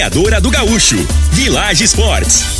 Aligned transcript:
Torneadora 0.00 0.40
do 0.40 0.50
Gaúcho, 0.50 0.96
Village 1.32 1.84
Sports, 1.84 2.59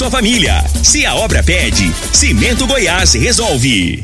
sua 0.01 0.09
família. 0.09 0.65
Se 0.81 1.05
a 1.05 1.13
obra 1.13 1.43
pede, 1.43 1.93
Cimento 2.11 2.65
Goiás 2.65 3.13
resolve. 3.13 4.03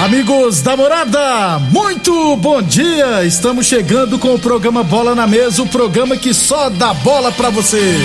Amigos 0.00 0.62
da 0.62 0.74
morada, 0.78 1.58
muito 1.70 2.36
bom 2.36 2.62
dia! 2.62 3.22
Estamos 3.26 3.66
chegando 3.66 4.18
com 4.18 4.34
o 4.34 4.38
programa 4.38 4.82
Bola 4.82 5.14
na 5.14 5.26
Mesa 5.26 5.62
o 5.62 5.68
programa 5.68 6.16
que 6.16 6.32
só 6.32 6.70
dá 6.70 6.94
bola 6.94 7.30
pra 7.30 7.50
você. 7.50 7.98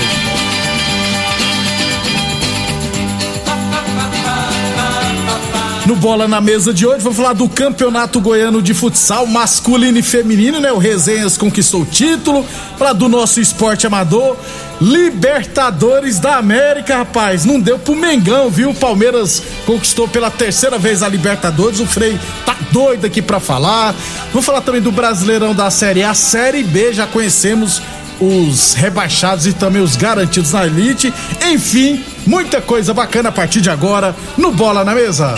No 5.90 5.96
Bola 5.96 6.28
na 6.28 6.40
Mesa 6.40 6.72
de 6.72 6.86
hoje, 6.86 7.04
vou 7.04 7.12
falar 7.12 7.34
do 7.34 7.50
Campeonato 7.50 8.22
Goiano 8.22 8.62
de 8.62 8.76
Futsal 8.76 9.26
masculino 9.26 9.98
e 9.98 10.04
feminino, 10.04 10.60
né? 10.60 10.72
O 10.72 10.78
Resenhas 10.78 11.36
conquistou 11.36 11.82
o 11.82 11.86
título. 11.86 12.46
Falar 12.78 12.94
do 12.94 13.10
nosso 13.10 13.42
esporte 13.42 13.88
amador. 13.88 14.38
Libertadores 14.80 16.20
da 16.20 16.36
América, 16.36 16.98
rapaz. 16.98 17.44
Não 17.44 17.60
deu 17.60 17.80
pro 17.80 17.96
Mengão, 17.96 18.52
viu? 18.52 18.70
O 18.70 18.76
Palmeiras 18.76 19.42
conquistou 19.66 20.08
pela 20.08 20.30
terceira 20.30 20.78
vez 20.78 21.02
a 21.02 21.10
Libertadores. 21.10 21.80
O 21.80 21.88
Frei 21.88 22.20
tá 22.46 22.56
doido 22.72 23.06
aqui 23.06 23.20
pra 23.20 23.40
falar. 23.40 23.96
Vou 24.32 24.44
falar 24.44 24.62
também 24.62 24.82
do 24.82 24.92
Brasileirão 24.92 25.56
da 25.56 25.72
Série 25.72 26.04
A. 26.04 26.14
Série 26.14 26.62
B, 26.62 26.94
já 26.94 27.08
conhecemos 27.08 27.82
os 28.20 28.74
rebaixados 28.74 29.46
e 29.46 29.54
também 29.54 29.82
os 29.82 29.96
garantidos 29.96 30.52
na 30.52 30.66
elite. 30.66 31.14
Enfim, 31.46 32.04
muita 32.26 32.62
coisa 32.62 32.94
bacana 32.94 33.30
a 33.30 33.32
partir 33.32 33.62
de 33.62 33.70
agora 33.70 34.16
no 34.38 34.52
Bola 34.52 34.84
na 34.84 34.94
Mesa. 34.94 35.36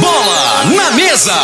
Bola 0.00 0.64
na 0.72 0.90
mesa. 0.92 1.34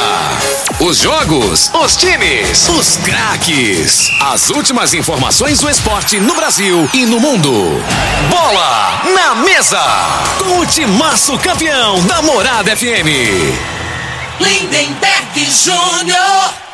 Os 0.81 0.99
jogos, 0.99 1.71
os 1.75 1.97
times, 1.97 2.69
os 2.71 2.97
craques. 2.99 4.09
As 4.21 4.49
últimas 4.49 4.95
informações 4.95 5.61
do 5.61 5.69
esporte 5.69 6.19
no 6.19 6.35
Brasil 6.35 6.89
e 6.95 7.05
no 7.05 7.21
mundo. 7.21 7.53
Bola 8.31 9.03
na 9.15 9.35
mesa. 9.35 9.83
Com 10.39 10.61
o 10.61 10.67
timaço 10.67 11.39
campeão 11.39 12.01
da 12.07 12.23
Morada 12.23 12.75
FM. 12.75 13.07
Lindenberg 14.41 15.51
Júnior. 15.51 16.70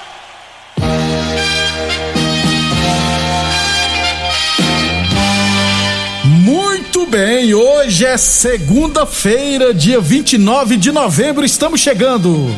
Muito 6.77 7.07
bem, 7.07 7.55
hoje 7.55 8.05
é 8.05 8.19
segunda-feira, 8.19 9.73
dia 9.73 9.99
29 9.99 10.77
de 10.77 10.93
novembro, 10.93 11.43
estamos 11.43 11.81
chegando. 11.81 12.55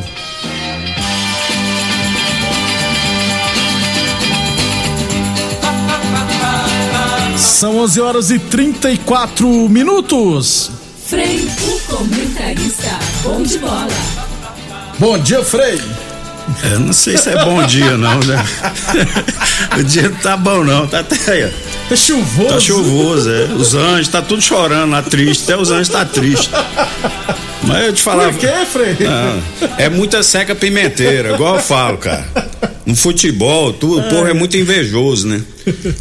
São 7.37 7.77
11 7.77 8.01
horas 8.01 8.29
e 8.29 8.37
34 8.39 9.47
minutos. 9.69 10.69
Frei, 11.05 11.47
o 11.61 11.79
comentarista. 11.95 12.99
Bom 13.23 13.41
de 13.41 13.57
bola. 13.57 13.87
Bom 14.99 15.17
dia, 15.17 15.45
Frei. 15.45 15.81
É, 16.65 16.77
não 16.77 16.91
sei 16.91 17.17
se 17.17 17.29
é 17.29 17.45
bom 17.45 17.65
dia, 17.65 17.95
não, 17.95 18.19
né? 18.19 18.45
o 19.79 19.83
dia 19.83 20.09
não 20.09 20.17
tá 20.17 20.35
bom, 20.35 20.61
não. 20.65 20.85
Tá 20.87 20.99
até 20.99 21.31
aí, 21.31 21.45
ó. 21.45 21.68
Tá 21.89 21.95
chuvoso. 21.95 22.53
Tá 22.53 22.59
chuvoso, 22.59 23.31
é. 23.31 23.43
Os 23.45 23.73
anjos, 23.73 24.07
tá 24.09 24.21
tudo 24.21 24.41
chorando 24.41 24.91
lá, 24.91 25.01
triste. 25.01 25.43
Até 25.45 25.57
os 25.59 25.71
anjos 25.71 25.89
tá 25.89 26.05
triste. 26.05 26.49
Mas 27.63 27.85
eu 27.87 27.93
te 27.93 28.03
falava. 28.03 28.31
Por 28.31 28.39
quê, 28.39 28.53
Frei? 28.71 28.95
Não, 28.99 29.69
é 29.77 29.89
muita 29.89 30.21
seca 30.21 30.53
pimenteira, 30.53 31.33
igual 31.33 31.55
eu 31.55 31.61
falo, 31.61 31.97
cara. 31.97 32.25
No 32.89 32.95
futebol, 32.95 33.71
tudo, 33.71 33.99
o 33.99 34.03
povo 34.09 34.25
é 34.27 34.33
muito 34.33 34.57
invejoso, 34.57 35.27
né? 35.27 35.43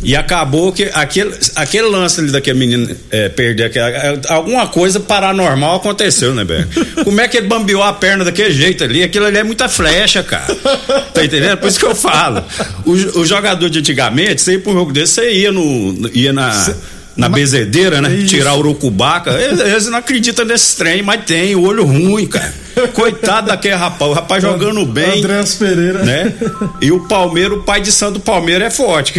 E 0.02 0.16
acabou 0.16 0.72
que 0.72 0.84
aquele, 0.94 1.34
aquele 1.54 1.86
lance 1.86 2.18
ali 2.18 2.30
daquele 2.30 2.58
menino 2.58 2.96
é, 3.10 3.28
perder 3.28 3.64
aquela, 3.64 3.90
é, 3.90 4.18
alguma 4.28 4.66
coisa 4.68 4.98
paranormal 4.98 5.76
aconteceu, 5.76 6.34
né, 6.34 6.44
Beto? 6.44 6.82
Como 7.04 7.20
é 7.20 7.28
que 7.28 7.36
ele 7.36 7.46
bambeou 7.46 7.82
a 7.82 7.92
perna 7.92 8.24
daquele 8.24 8.52
jeito 8.52 8.84
ali? 8.84 9.02
Aquilo 9.02 9.26
ali 9.26 9.36
é 9.36 9.44
muita 9.44 9.68
flecha, 9.68 10.22
cara. 10.22 10.46
Tá 11.12 11.22
entendendo? 11.22 11.58
Por 11.58 11.68
isso 11.68 11.78
que 11.78 11.84
eu 11.84 11.94
falo. 11.94 12.42
O, 12.86 12.92
o 13.20 13.26
jogador 13.26 13.68
de 13.68 13.80
antigamente, 13.80 14.40
você 14.40 14.52
ia 14.52 14.58
pro 14.58 14.72
jogo 14.72 14.90
desse, 14.90 15.12
você 15.12 15.30
ia 15.30 15.52
no. 15.52 16.10
ia 16.14 16.32
na. 16.32 16.74
Na 17.18 17.28
bezedeira, 17.28 18.00
né? 18.00 18.14
Isso. 18.14 18.28
Tirar 18.28 18.54
o 18.54 18.60
urucubaca. 18.60 19.32
Eles, 19.32 19.58
eles 19.58 19.86
não 19.88 19.98
acreditam 19.98 20.44
nesse 20.44 20.76
trem, 20.76 21.02
mas 21.02 21.24
tem 21.24 21.54
o 21.56 21.62
olho 21.64 21.84
ruim, 21.84 22.26
cara. 22.28 22.54
Coitado 22.92 23.48
daquele 23.48 23.74
rapaz. 23.74 24.10
O 24.10 24.14
rapaz 24.14 24.42
jogando 24.42 24.84
bem 24.86 25.18
Andréas 25.18 25.54
Pereira. 25.54 26.04
né? 26.04 26.32
E 26.80 26.92
o 26.92 27.00
Palmeiras, 27.00 27.58
o 27.58 27.62
pai 27.62 27.80
de 27.80 27.90
santo 27.90 28.20
Palmeiras 28.20 28.68
é 28.68 28.70
forte. 28.70 29.12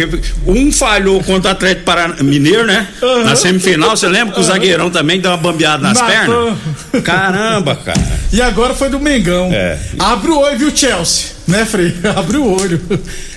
Um 0.46 0.72
falhou 0.72 1.22
contra 1.22 1.50
o 1.50 1.52
Atlético 1.52 1.84
Parana 1.84 2.16
Mineiro, 2.22 2.66
né? 2.66 2.88
Aham. 3.02 3.24
Na 3.24 3.36
semifinal, 3.36 3.96
você 3.96 4.08
lembra 4.08 4.34
que 4.34 4.40
o 4.40 4.44
zagueirão 4.44 4.90
também 4.90 5.20
deu 5.20 5.30
uma 5.30 5.36
bambeada 5.36 5.82
nas 5.82 6.00
Matou. 6.00 6.14
pernas? 6.14 7.04
Caramba, 7.04 7.76
cara. 7.76 8.00
E 8.32 8.40
agora 8.40 8.74
foi 8.74 8.88
do 8.88 8.98
Mengão. 9.00 9.50
É. 9.52 9.78
Abre 9.98 10.30
o 10.30 10.38
olho, 10.38 10.58
viu, 10.58 10.74
Chelsea? 10.74 11.40
Né, 11.46 11.64
Frei? 11.64 11.94
Abre 12.16 12.36
o 12.36 12.46
olho. 12.60 12.80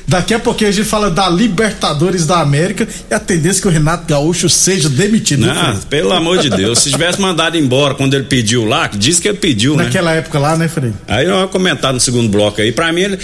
Daqui 0.05 0.33
a 0.33 0.39
pouquinho 0.39 0.69
a 0.69 0.73
gente 0.73 0.87
fala 0.87 1.09
da 1.09 1.29
Libertadores 1.29 2.27
da 2.27 2.41
América 2.41 2.85
e 3.09 3.13
a 3.13 3.19
tendência 3.19 3.59
é 3.59 3.61
que 3.61 3.67
o 3.69 3.71
Renato 3.71 4.05
Gaúcho 4.05 4.49
seja 4.49 4.89
demitido. 4.89 5.45
né, 5.45 5.53
Não, 5.53 5.77
pelo 5.83 6.11
amor 6.11 6.37
de 6.39 6.49
Deus, 6.49 6.79
se 6.79 6.91
tivesse 6.91 7.19
mandado 7.21 7.57
embora 7.57 7.95
quando 7.95 8.13
ele 8.13 8.25
pediu 8.25 8.65
lá, 8.65 8.87
diz 8.87 9.19
que 9.19 9.29
ele 9.29 9.37
pediu, 9.37 9.75
né? 9.77 9.85
Época 10.13 10.39
lá, 10.39 10.55
né, 10.57 10.67
Frei? 10.67 10.91
Aí 11.07 11.25
eu 11.25 11.35
vou 11.35 11.47
comentar 11.47 11.93
no 11.93 11.99
segundo 11.99 12.29
bloco 12.29 12.61
aí. 12.61 12.71
Pra 12.71 12.91
mim, 12.91 13.01
ele 13.01 13.19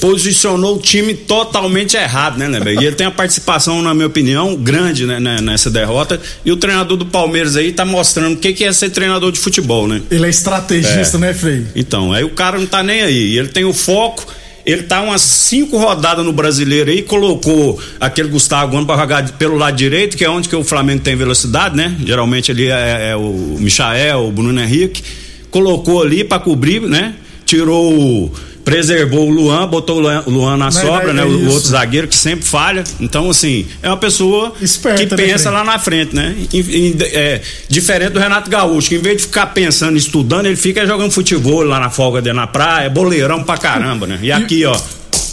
posicionou 0.00 0.76
o 0.76 0.78
time 0.78 1.12
totalmente 1.14 1.96
errado, 1.96 2.38
né, 2.38 2.46
né? 2.48 2.60
E 2.80 2.84
ele 2.84 2.94
tem 2.94 3.06
uma 3.06 3.12
participação, 3.12 3.82
na 3.82 3.92
minha 3.92 4.06
opinião, 4.06 4.54
grande 4.54 5.04
né, 5.06 5.18
né, 5.18 5.40
nessa 5.40 5.68
derrota. 5.70 6.20
E 6.44 6.52
o 6.52 6.56
treinador 6.56 6.96
do 6.96 7.06
Palmeiras 7.06 7.56
aí 7.56 7.72
tá 7.72 7.84
mostrando 7.84 8.34
o 8.34 8.36
que, 8.36 8.52
que 8.52 8.64
é 8.64 8.72
ser 8.72 8.90
treinador 8.90 9.32
de 9.32 9.40
futebol, 9.40 9.88
né? 9.88 10.00
Ele 10.10 10.24
é 10.26 10.30
estrategista, 10.30 11.16
É. 11.16 11.20
né, 11.20 11.34
Frei? 11.34 11.66
Então, 11.74 12.12
aí 12.12 12.22
o 12.22 12.30
cara 12.30 12.58
não 12.58 12.66
tá 12.66 12.82
nem 12.82 13.02
aí. 13.02 13.36
Ele 13.36 13.48
tem 13.48 13.64
o 13.64 13.72
foco. 13.72 14.24
Ele 14.64 14.84
tá 14.84 15.02
umas 15.02 15.20
cinco 15.22 15.76
rodadas 15.76 16.24
no 16.24 16.32
brasileiro 16.32 16.88
aí, 16.88 17.02
colocou 17.02 17.82
aquele 17.98 18.28
Gustavo 18.28 18.70
Gomes 18.70 18.86
pra 18.86 18.96
jogar 18.96 19.28
pelo 19.32 19.56
lado 19.56 19.76
direito, 19.76 20.16
que 20.16 20.24
é 20.24 20.30
onde 20.30 20.48
que 20.48 20.54
o 20.54 20.62
Flamengo 20.62 21.02
tem 21.02 21.16
velocidade, 21.16 21.76
né? 21.76 21.96
Geralmente 22.06 22.52
ali 22.52 22.68
é, 22.68 23.08
é 23.10 23.16
o 23.16 23.56
Michael, 23.58 24.20
o 24.28 24.30
Bruno 24.30 24.60
Henrique. 24.62 25.02
Colocou 25.52 26.02
ali 26.02 26.24
pra 26.24 26.40
cobrir, 26.40 26.80
né? 26.82 27.14
Tirou 27.46 27.94
o. 27.94 28.32
Preservou 28.64 29.26
o 29.28 29.30
Luan, 29.30 29.66
botou 29.66 29.96
o 29.96 30.00
Luan, 30.00 30.22
o 30.24 30.30
Luan 30.30 30.56
na 30.56 30.66
Mas 30.66 30.76
sobra, 30.76 31.10
é 31.10 31.12
né? 31.12 31.24
O 31.24 31.36
isso. 31.36 31.50
outro 31.50 31.68
zagueiro 31.68 32.06
que 32.06 32.14
sempre 32.14 32.44
falha. 32.44 32.84
Então, 33.00 33.28
assim, 33.28 33.66
é 33.82 33.88
uma 33.88 33.96
pessoa 33.96 34.52
Esperta, 34.62 35.04
que 35.04 35.10
né, 35.10 35.16
pensa 35.16 35.50
Fred? 35.50 35.54
lá 35.56 35.64
na 35.64 35.78
frente, 35.80 36.14
né? 36.14 36.32
E- 36.52 36.58
e- 36.60 36.96
é, 37.00 37.40
diferente 37.68 38.12
do 38.12 38.20
Renato 38.20 38.48
Gaúcho, 38.48 38.88
que 38.90 38.94
em 38.94 38.98
vez 39.00 39.16
de 39.16 39.22
ficar 39.24 39.46
pensando, 39.46 39.96
estudando, 39.98 40.46
ele 40.46 40.54
fica 40.54 40.86
jogando 40.86 41.10
futebol 41.10 41.64
lá 41.64 41.80
na 41.80 41.90
folga 41.90 42.22
dele 42.22 42.36
na 42.36 42.46
praia, 42.46 42.88
boleirão 42.88 43.42
pra 43.42 43.58
caramba, 43.58 44.06
né? 44.06 44.20
E 44.22 44.30
aqui, 44.30 44.64
ó, 44.64 44.80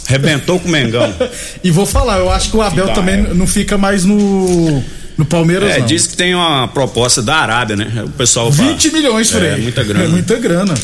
arrebentou 0.08 0.58
com 0.58 0.68
o 0.68 0.72
Mengão. 0.72 1.14
E 1.62 1.70
vou 1.70 1.86
falar, 1.86 2.18
eu 2.18 2.30
acho 2.32 2.50
que 2.50 2.56
o 2.56 2.62
Abel 2.62 2.88
também 2.88 3.22
não 3.32 3.46
fica 3.46 3.78
mais 3.78 4.04
no 4.04 4.82
No 5.20 5.26
Palmeiras 5.26 5.70
É, 5.72 5.78
não. 5.80 5.86
diz 5.86 6.06
que 6.06 6.16
tem 6.16 6.34
uma 6.34 6.66
proposta 6.68 7.20
da 7.20 7.36
Arábia, 7.36 7.76
né? 7.76 8.04
O 8.06 8.08
pessoal 8.08 8.50
20 8.50 8.88
fala. 8.88 9.02
milhões, 9.02 9.30
Frei. 9.30 9.50
É, 9.50 9.56
muita 9.58 9.84
grana. 9.84 10.04
É 10.04 10.08
muita 10.08 10.36
grana. 10.38 10.74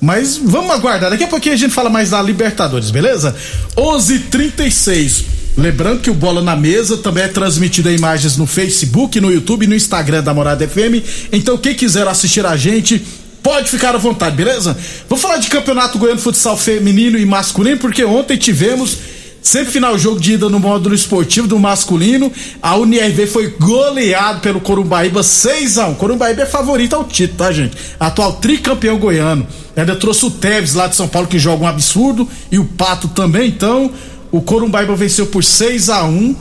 Mas 0.00 0.36
vamos 0.36 0.72
aguardar. 0.72 1.10
Daqui 1.10 1.22
a 1.22 1.28
pouquinho 1.28 1.54
a 1.54 1.58
gente 1.58 1.72
fala 1.72 1.88
mais 1.88 2.10
da 2.10 2.20
Libertadores, 2.20 2.90
beleza? 2.90 3.32
11:36. 3.76 5.24
Lembrando 5.56 6.00
que 6.00 6.10
o 6.10 6.14
Bola 6.14 6.42
na 6.42 6.56
Mesa 6.56 6.96
também 6.96 7.22
é 7.22 7.28
transmitido 7.28 7.88
em 7.88 7.94
imagens 7.94 8.36
no 8.36 8.46
Facebook, 8.46 9.20
no 9.20 9.30
YouTube 9.32 9.64
e 9.64 9.68
no 9.68 9.74
Instagram 9.76 10.22
da 10.24 10.34
Morada 10.34 10.66
FM. 10.66 11.00
Então, 11.32 11.56
quem 11.56 11.74
quiser 11.76 12.08
assistir 12.08 12.44
a 12.44 12.56
gente, 12.56 13.00
pode 13.42 13.70
ficar 13.70 13.94
à 13.94 13.98
vontade, 13.98 14.34
beleza? 14.34 14.76
Vou 15.08 15.16
falar 15.16 15.36
de 15.36 15.48
Campeonato 15.48 15.96
Goiano 15.98 16.16
de 16.16 16.22
Futsal 16.24 16.56
Feminino 16.56 17.16
e 17.16 17.24
Masculino, 17.24 17.78
porque 17.78 18.04
ontem 18.04 18.36
tivemos 18.36 18.98
Sempre 19.44 19.72
final 19.72 19.98
jogo 19.98 20.18
de 20.18 20.32
ida 20.32 20.48
no 20.48 20.58
módulo 20.58 20.94
esportivo 20.94 21.46
do 21.46 21.58
masculino, 21.58 22.32
a 22.62 22.76
UNIRV 22.76 23.26
foi 23.26 23.48
goleado 23.60 24.40
pelo 24.40 24.58
Corumbaíba 24.58 25.22
6 25.22 25.76
a 25.76 25.86
1. 25.88 25.94
Corumbaíba 25.96 26.44
é 26.44 26.46
favorito 26.46 26.96
ao 26.96 27.04
título, 27.04 27.36
tá, 27.36 27.52
gente? 27.52 27.76
Atual 28.00 28.32
tricampeão 28.36 28.96
goiano. 28.98 29.46
Ainda 29.76 29.94
trouxe 29.96 30.24
o 30.24 30.30
Teves 30.30 30.72
lá 30.72 30.86
de 30.86 30.96
São 30.96 31.06
Paulo 31.06 31.28
que 31.28 31.38
joga 31.38 31.64
um 31.64 31.68
absurdo 31.68 32.26
e 32.50 32.58
o 32.58 32.64
Pato 32.64 33.06
também, 33.08 33.48
então 33.50 33.90
o 34.32 34.40
Corumbaíba 34.40 34.96
venceu 34.96 35.26
por 35.26 35.44
6 35.44 35.90
a 35.90 36.04
1. 36.04 36.34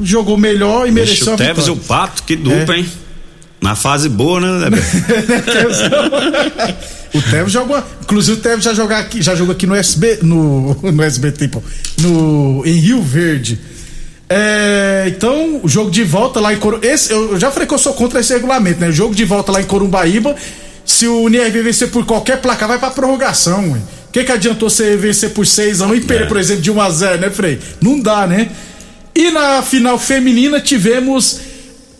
Jogou 0.00 0.38
melhor 0.38 0.88
e 0.88 0.90
mereceu 0.90 1.32
o 1.32 1.34
a 1.34 1.36
Tevez 1.36 1.66
e 1.66 1.70
o. 1.70 1.76
Pato, 1.76 2.22
que 2.22 2.36
dupla, 2.36 2.74
É. 2.74 2.78
hein? 2.78 2.88
Na 3.60 3.74
fase 3.74 4.08
boa, 4.08 4.40
né? 4.40 4.70
o 7.16 7.22
Tevez 7.22 7.52
jogou, 7.52 7.82
inclusive 8.02 8.38
o 8.38 8.40
Tevez 8.40 8.64
já 8.64 8.74
jogou 8.74 8.96
aqui, 8.96 9.22
já 9.22 9.34
jogou 9.34 9.52
aqui 9.54 9.66
no 9.66 9.74
SB, 9.74 10.18
no, 10.22 10.74
no 10.92 11.02
SBT, 11.02 11.48
pô, 11.48 11.62
no 12.00 12.62
em 12.64 12.74
Rio 12.74 13.02
Verde. 13.02 13.58
É, 14.28 15.04
então, 15.06 15.60
o 15.62 15.68
jogo 15.68 15.90
de 15.90 16.02
volta 16.02 16.40
lá 16.40 16.52
em 16.52 16.56
Corumbá. 16.56 16.86
Esse, 16.86 17.12
eu 17.12 17.38
já 17.38 17.50
falei 17.50 17.66
que 17.68 17.74
eu 17.74 17.78
sou 17.78 17.94
contra 17.94 18.18
esse 18.20 18.32
regulamento, 18.32 18.80
né? 18.80 18.88
O 18.88 18.92
jogo 18.92 19.14
de 19.14 19.24
volta 19.24 19.52
lá 19.52 19.60
em 19.60 19.64
Corumbaíba, 19.64 20.34
se 20.84 21.06
o 21.06 21.28
NRV 21.28 21.62
vencer 21.62 21.90
por 21.90 22.04
qualquer 22.04 22.40
placar, 22.40 22.68
vai 22.68 22.78
pra 22.78 22.90
prorrogação, 22.90 23.72
ué. 23.72 23.78
O 24.08 24.12
que, 24.12 24.24
que 24.24 24.32
adiantou 24.32 24.68
você 24.70 24.96
vencer 24.96 25.30
por 25.30 25.46
6 25.46 25.80
a 25.82 25.86
1 25.86 25.94
e 25.94 26.00
perder, 26.00 26.24
É. 26.24 26.26
por 26.26 26.38
exemplo, 26.38 26.62
de 26.62 26.70
1 26.70 26.80
a 26.80 26.90
0 26.90 27.20
né, 27.20 27.30
Frei? 27.30 27.58
Não 27.80 28.00
dá, 28.00 28.26
né? 28.26 28.48
E 29.14 29.30
na 29.30 29.62
final 29.62 29.98
feminina 29.98 30.58
tivemos 30.60 31.40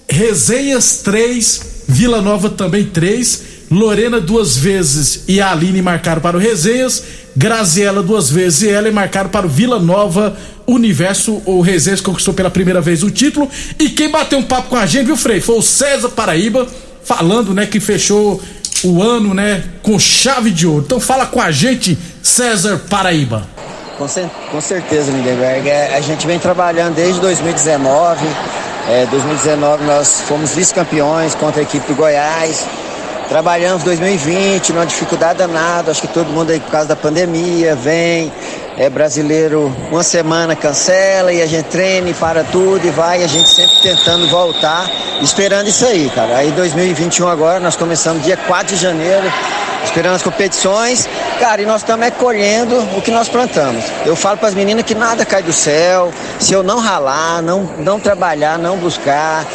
Resenhas 0.09 1.03
3, 1.05 1.61
Vila 1.89 2.21
Nova 2.23 2.49
também 2.51 2.85
3, 2.87 3.43
Lorena 3.71 4.21
duas 4.21 4.57
vezes 4.57 5.25
e 5.27 5.41
a 5.41 5.51
Aline 5.51 5.83
marcaram 5.83 6.21
para 6.23 6.37
o 6.37 6.41
Resenhas, 6.41 7.03
Graziela 7.37 8.03
duas 8.03 8.31
vezes 8.31 8.63
e 8.63 8.69
ela 8.71 8.91
marcaram 8.93 9.29
para 9.29 9.45
o 9.47 9.49
Vila 9.49 9.79
Nova 9.81 10.37
Universo. 10.67 11.43
O 11.45 11.61
Resenhas 11.61 12.01
conquistou 12.01 12.33
pela 12.33 12.49
primeira 12.51 12.81
vez 12.81 13.03
o 13.03 13.11
título. 13.11 13.51
E 13.79 13.89
quem 13.91 14.09
bateu 14.11 14.39
um 14.39 14.43
papo 14.43 14.69
com 14.71 14.77
a 14.77 14.87
gente, 14.87 15.07
viu, 15.07 15.17
Frei? 15.17 15.41
Foi 15.41 15.57
o 15.59 15.63
César 15.63 16.09
Paraíba, 16.11 16.67
falando, 17.05 17.53
né, 17.53 17.67
que 17.67 17.81
fechou 17.81 18.41
o 18.85 19.03
ano, 19.03 19.35
né, 19.35 19.65
com 19.83 19.99
chave 19.99 20.51
de 20.51 20.67
ouro. 20.67 20.85
Então 20.87 21.01
fala 21.01 21.27
com 21.27 21.41
a 21.41 21.51
gente, 21.51 21.99
César 22.23 22.79
Paraíba. 22.89 23.47
Com, 23.99 24.07
cer- 24.07 24.31
com 24.51 24.61
certeza, 24.61 25.11
Lindenberg. 25.11 25.69
É, 25.69 25.97
a 25.97 26.01
gente 26.01 26.27
vem 26.27 26.39
trabalhando 26.39 26.95
desde 26.95 27.21
2019. 27.21 28.25
É, 28.89 29.07
2019 29.07 29.85
nós 29.85 30.21
fomos 30.29 30.53
vice-campeões 30.53 31.35
contra 31.35 31.61
a 31.61 31.62
equipe 31.65 31.87
do 31.89 31.95
Goiás. 31.97 32.65
Trabalhamos 33.28 33.82
2020 33.82 34.73
numa 34.73 34.87
dificuldade 34.87 35.38
danada. 35.38 35.90
Acho 35.90 36.00
que 36.00 36.08
todo 36.08 36.28
mundo 36.28 36.50
aí 36.50 36.61
por 36.61 36.70
causa 36.70 36.88
da 36.88 36.96
pandemia 36.96 37.75
vem. 37.75 38.32
É 38.78 38.90
brasileiro, 38.90 39.75
uma 39.90 40.02
semana 40.02 40.55
cancela 40.55 41.32
e 41.32 41.40
a 41.40 41.46
gente 41.46 41.64
treina 41.67 42.11
e 42.11 42.14
para 42.14 42.44
tudo 42.44 42.87
e 42.87 42.90
vai. 42.90 43.25
A 43.25 43.26
gente 43.26 43.49
sempre 43.49 43.75
tentando 43.82 44.28
voltar, 44.28 44.88
esperando 45.23 45.69
isso 45.69 45.84
aí, 45.87 46.11
cara. 46.14 46.37
Aí 46.37 46.52
2021 46.52 47.26
agora, 47.26 47.58
nós 47.58 47.75
começamos 47.75 48.23
dia 48.23 48.37
4 48.37 48.75
de 48.76 48.81
janeiro 48.81 49.26
esperando 49.87 50.17
as 50.17 50.23
competições, 50.23 51.08
cara, 51.38 51.62
e 51.62 51.67
nós 51.67 51.81
estamos 51.81 52.06
é 52.06 52.11
colhendo 52.11 52.76
o 52.96 53.00
que 53.00 53.11
nós 53.11 53.28
plantamos. 53.28 53.84
Eu 54.05 54.14
falo 54.14 54.37
para 54.37 54.49
as 54.49 54.55
meninas 54.55 54.84
que 54.84 54.94
nada 54.94 55.25
cai 55.25 55.43
do 55.43 55.52
céu, 55.52 56.12
se 56.38 56.52
eu 56.52 56.62
não 56.62 56.81
ralar, 56.81 57.40
não, 57.40 57.62
não 57.78 57.99
trabalhar, 57.99 58.58
não 58.58 58.76
buscar. 58.76 59.46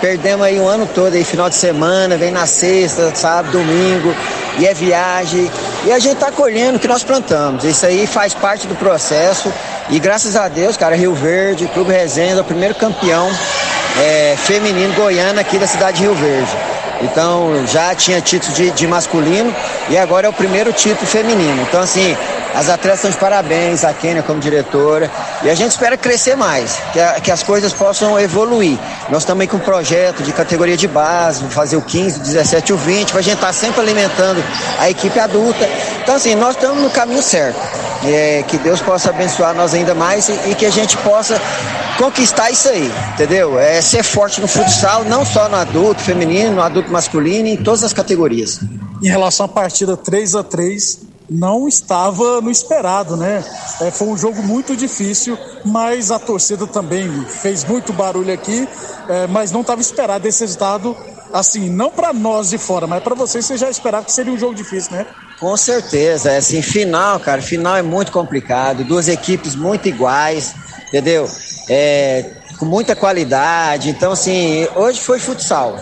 Perdemos 0.00 0.46
aí 0.46 0.58
um 0.58 0.66
ano 0.66 0.88
todo 0.94 1.14
aí, 1.14 1.22
final 1.22 1.50
de 1.50 1.56
semana, 1.56 2.16
vem 2.16 2.30
na 2.30 2.46
sexta, 2.46 3.14
sábado, 3.14 3.52
domingo, 3.52 4.14
e 4.58 4.66
é 4.66 4.72
viagem. 4.72 5.50
E 5.84 5.92
a 5.92 5.98
gente 5.98 6.16
tá 6.16 6.32
colhendo 6.32 6.76
o 6.76 6.80
que 6.80 6.88
nós 6.88 7.04
plantamos. 7.04 7.64
Isso 7.64 7.84
aí 7.84 8.06
faz 8.06 8.32
parte 8.32 8.66
do 8.66 8.74
processo. 8.74 9.52
E 9.90 9.98
graças 9.98 10.36
a 10.36 10.48
Deus, 10.48 10.76
cara, 10.76 10.96
Rio 10.96 11.12
Verde, 11.12 11.68
Clube 11.68 11.92
Resende 11.92 12.38
é 12.38 12.40
o 12.40 12.44
primeiro 12.44 12.74
campeão 12.74 13.30
é, 14.00 14.36
feminino 14.38 14.94
goiano 14.94 15.38
aqui 15.38 15.58
da 15.58 15.66
cidade 15.66 15.98
de 15.98 16.04
Rio 16.04 16.14
Verde. 16.14 16.50
Então 17.02 17.66
já 17.66 17.94
tinha 17.94 18.20
título 18.20 18.54
de, 18.54 18.70
de 18.70 18.86
masculino 18.86 19.54
e 19.88 19.98
agora 19.98 20.26
é 20.26 20.30
o 20.30 20.32
primeiro 20.32 20.72
título 20.72 21.06
feminino. 21.06 21.60
Então, 21.62 21.80
assim, 21.80 22.16
as 22.54 22.68
atletas 22.68 22.98
estão 22.98 23.10
de 23.10 23.16
parabéns, 23.16 23.84
a 23.84 23.92
Kênia 23.92 24.22
como 24.22 24.40
diretora. 24.40 25.10
E 25.42 25.48
a 25.50 25.54
gente 25.54 25.70
espera 25.70 25.96
crescer 25.96 26.36
mais, 26.36 26.76
que, 26.92 27.00
a- 27.00 27.20
que 27.20 27.30
as 27.30 27.42
coisas 27.42 27.72
possam 27.72 28.18
evoluir. 28.18 28.78
Nós 29.08 29.22
aí 29.24 29.46
com 29.48 29.56
um 29.56 29.60
projeto 29.60 30.22
de 30.22 30.32
categoria 30.32 30.76
de 30.76 30.88
base, 30.88 31.42
fazer 31.50 31.76
o 31.76 31.82
15, 31.82 32.18
o 32.18 32.22
17 32.22 32.70
e 32.70 32.74
o 32.74 32.76
20, 32.76 33.10
para 33.10 33.20
a 33.20 33.22
gente 33.22 33.34
estar 33.34 33.52
sempre 33.52 33.80
alimentando 33.80 34.42
a 34.78 34.90
equipe 34.90 35.18
adulta. 35.18 35.68
Então, 36.02 36.14
assim, 36.16 36.34
nós 36.34 36.56
estamos 36.56 36.82
no 36.82 36.90
caminho 36.90 37.22
certo. 37.22 37.58
É, 38.02 38.42
que 38.48 38.56
Deus 38.58 38.80
possa 38.80 39.10
abençoar 39.10 39.54
nós 39.54 39.74
ainda 39.74 39.94
mais 39.94 40.28
e, 40.30 40.32
e 40.50 40.54
que 40.54 40.64
a 40.64 40.70
gente 40.70 40.96
possa 40.98 41.38
conquistar 41.98 42.50
isso 42.50 42.66
aí, 42.70 42.90
entendeu? 43.12 43.58
É 43.58 43.80
ser 43.82 44.02
forte 44.02 44.40
no 44.40 44.48
futsal, 44.48 45.04
não 45.04 45.22
só 45.24 45.50
no 45.50 45.56
adulto 45.56 46.00
feminino, 46.00 46.52
no 46.54 46.62
adulto 46.62 46.90
masculino, 46.90 47.46
em 47.46 47.58
todas 47.58 47.84
as 47.84 47.92
categorias. 47.92 48.58
em 49.02 49.08
relação 49.08 49.44
à 49.44 49.48
partida 49.48 49.96
3 49.98 50.34
a 50.34 50.42
3 50.42 51.09
não 51.30 51.68
estava 51.68 52.40
no 52.40 52.50
esperado, 52.50 53.16
né? 53.16 53.44
É, 53.80 53.90
foi 53.90 54.08
um 54.08 54.18
jogo 54.18 54.42
muito 54.42 54.76
difícil, 54.76 55.38
mas 55.64 56.10
a 56.10 56.18
torcida 56.18 56.66
também 56.66 57.08
fez 57.24 57.64
muito 57.64 57.92
barulho 57.92 58.34
aqui, 58.34 58.68
é, 59.08 59.28
mas 59.28 59.52
não 59.52 59.60
estava 59.60 59.80
esperado 59.80 60.26
esse 60.26 60.40
resultado, 60.40 60.96
assim, 61.32 61.70
não 61.70 61.90
para 61.90 62.12
nós 62.12 62.50
de 62.50 62.58
fora, 62.58 62.86
mas 62.88 63.02
para 63.02 63.14
vocês, 63.14 63.46
vocês 63.46 63.60
já 63.60 63.70
esperavam 63.70 64.04
que 64.04 64.12
seria 64.12 64.32
um 64.32 64.38
jogo 64.38 64.54
difícil, 64.54 64.92
né? 64.92 65.06
Com 65.38 65.56
certeza, 65.56 66.32
é 66.32 66.38
assim, 66.38 66.60
final, 66.60 67.20
cara, 67.20 67.40
final 67.40 67.76
é 67.76 67.82
muito 67.82 68.10
complicado, 68.10 68.84
duas 68.84 69.06
equipes 69.06 69.54
muito 69.54 69.88
iguais, 69.88 70.52
entendeu? 70.88 71.30
É, 71.68 72.32
com 72.58 72.66
muita 72.66 72.96
qualidade, 72.96 73.88
então 73.88 74.12
assim, 74.12 74.66
hoje 74.74 75.00
foi 75.00 75.20
futsal, 75.20 75.78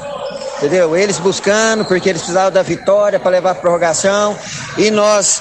entendeu? 0.59 0.97
Eles 0.97 1.19
buscando, 1.19 1.85
porque 1.85 2.09
eles 2.09 2.21
precisavam 2.21 2.51
da 2.51 2.63
vitória 2.63 3.19
para 3.19 3.31
levar 3.31 3.53
a 3.53 3.55
prorrogação, 3.55 4.37
e 4.77 4.91
nós, 4.91 5.41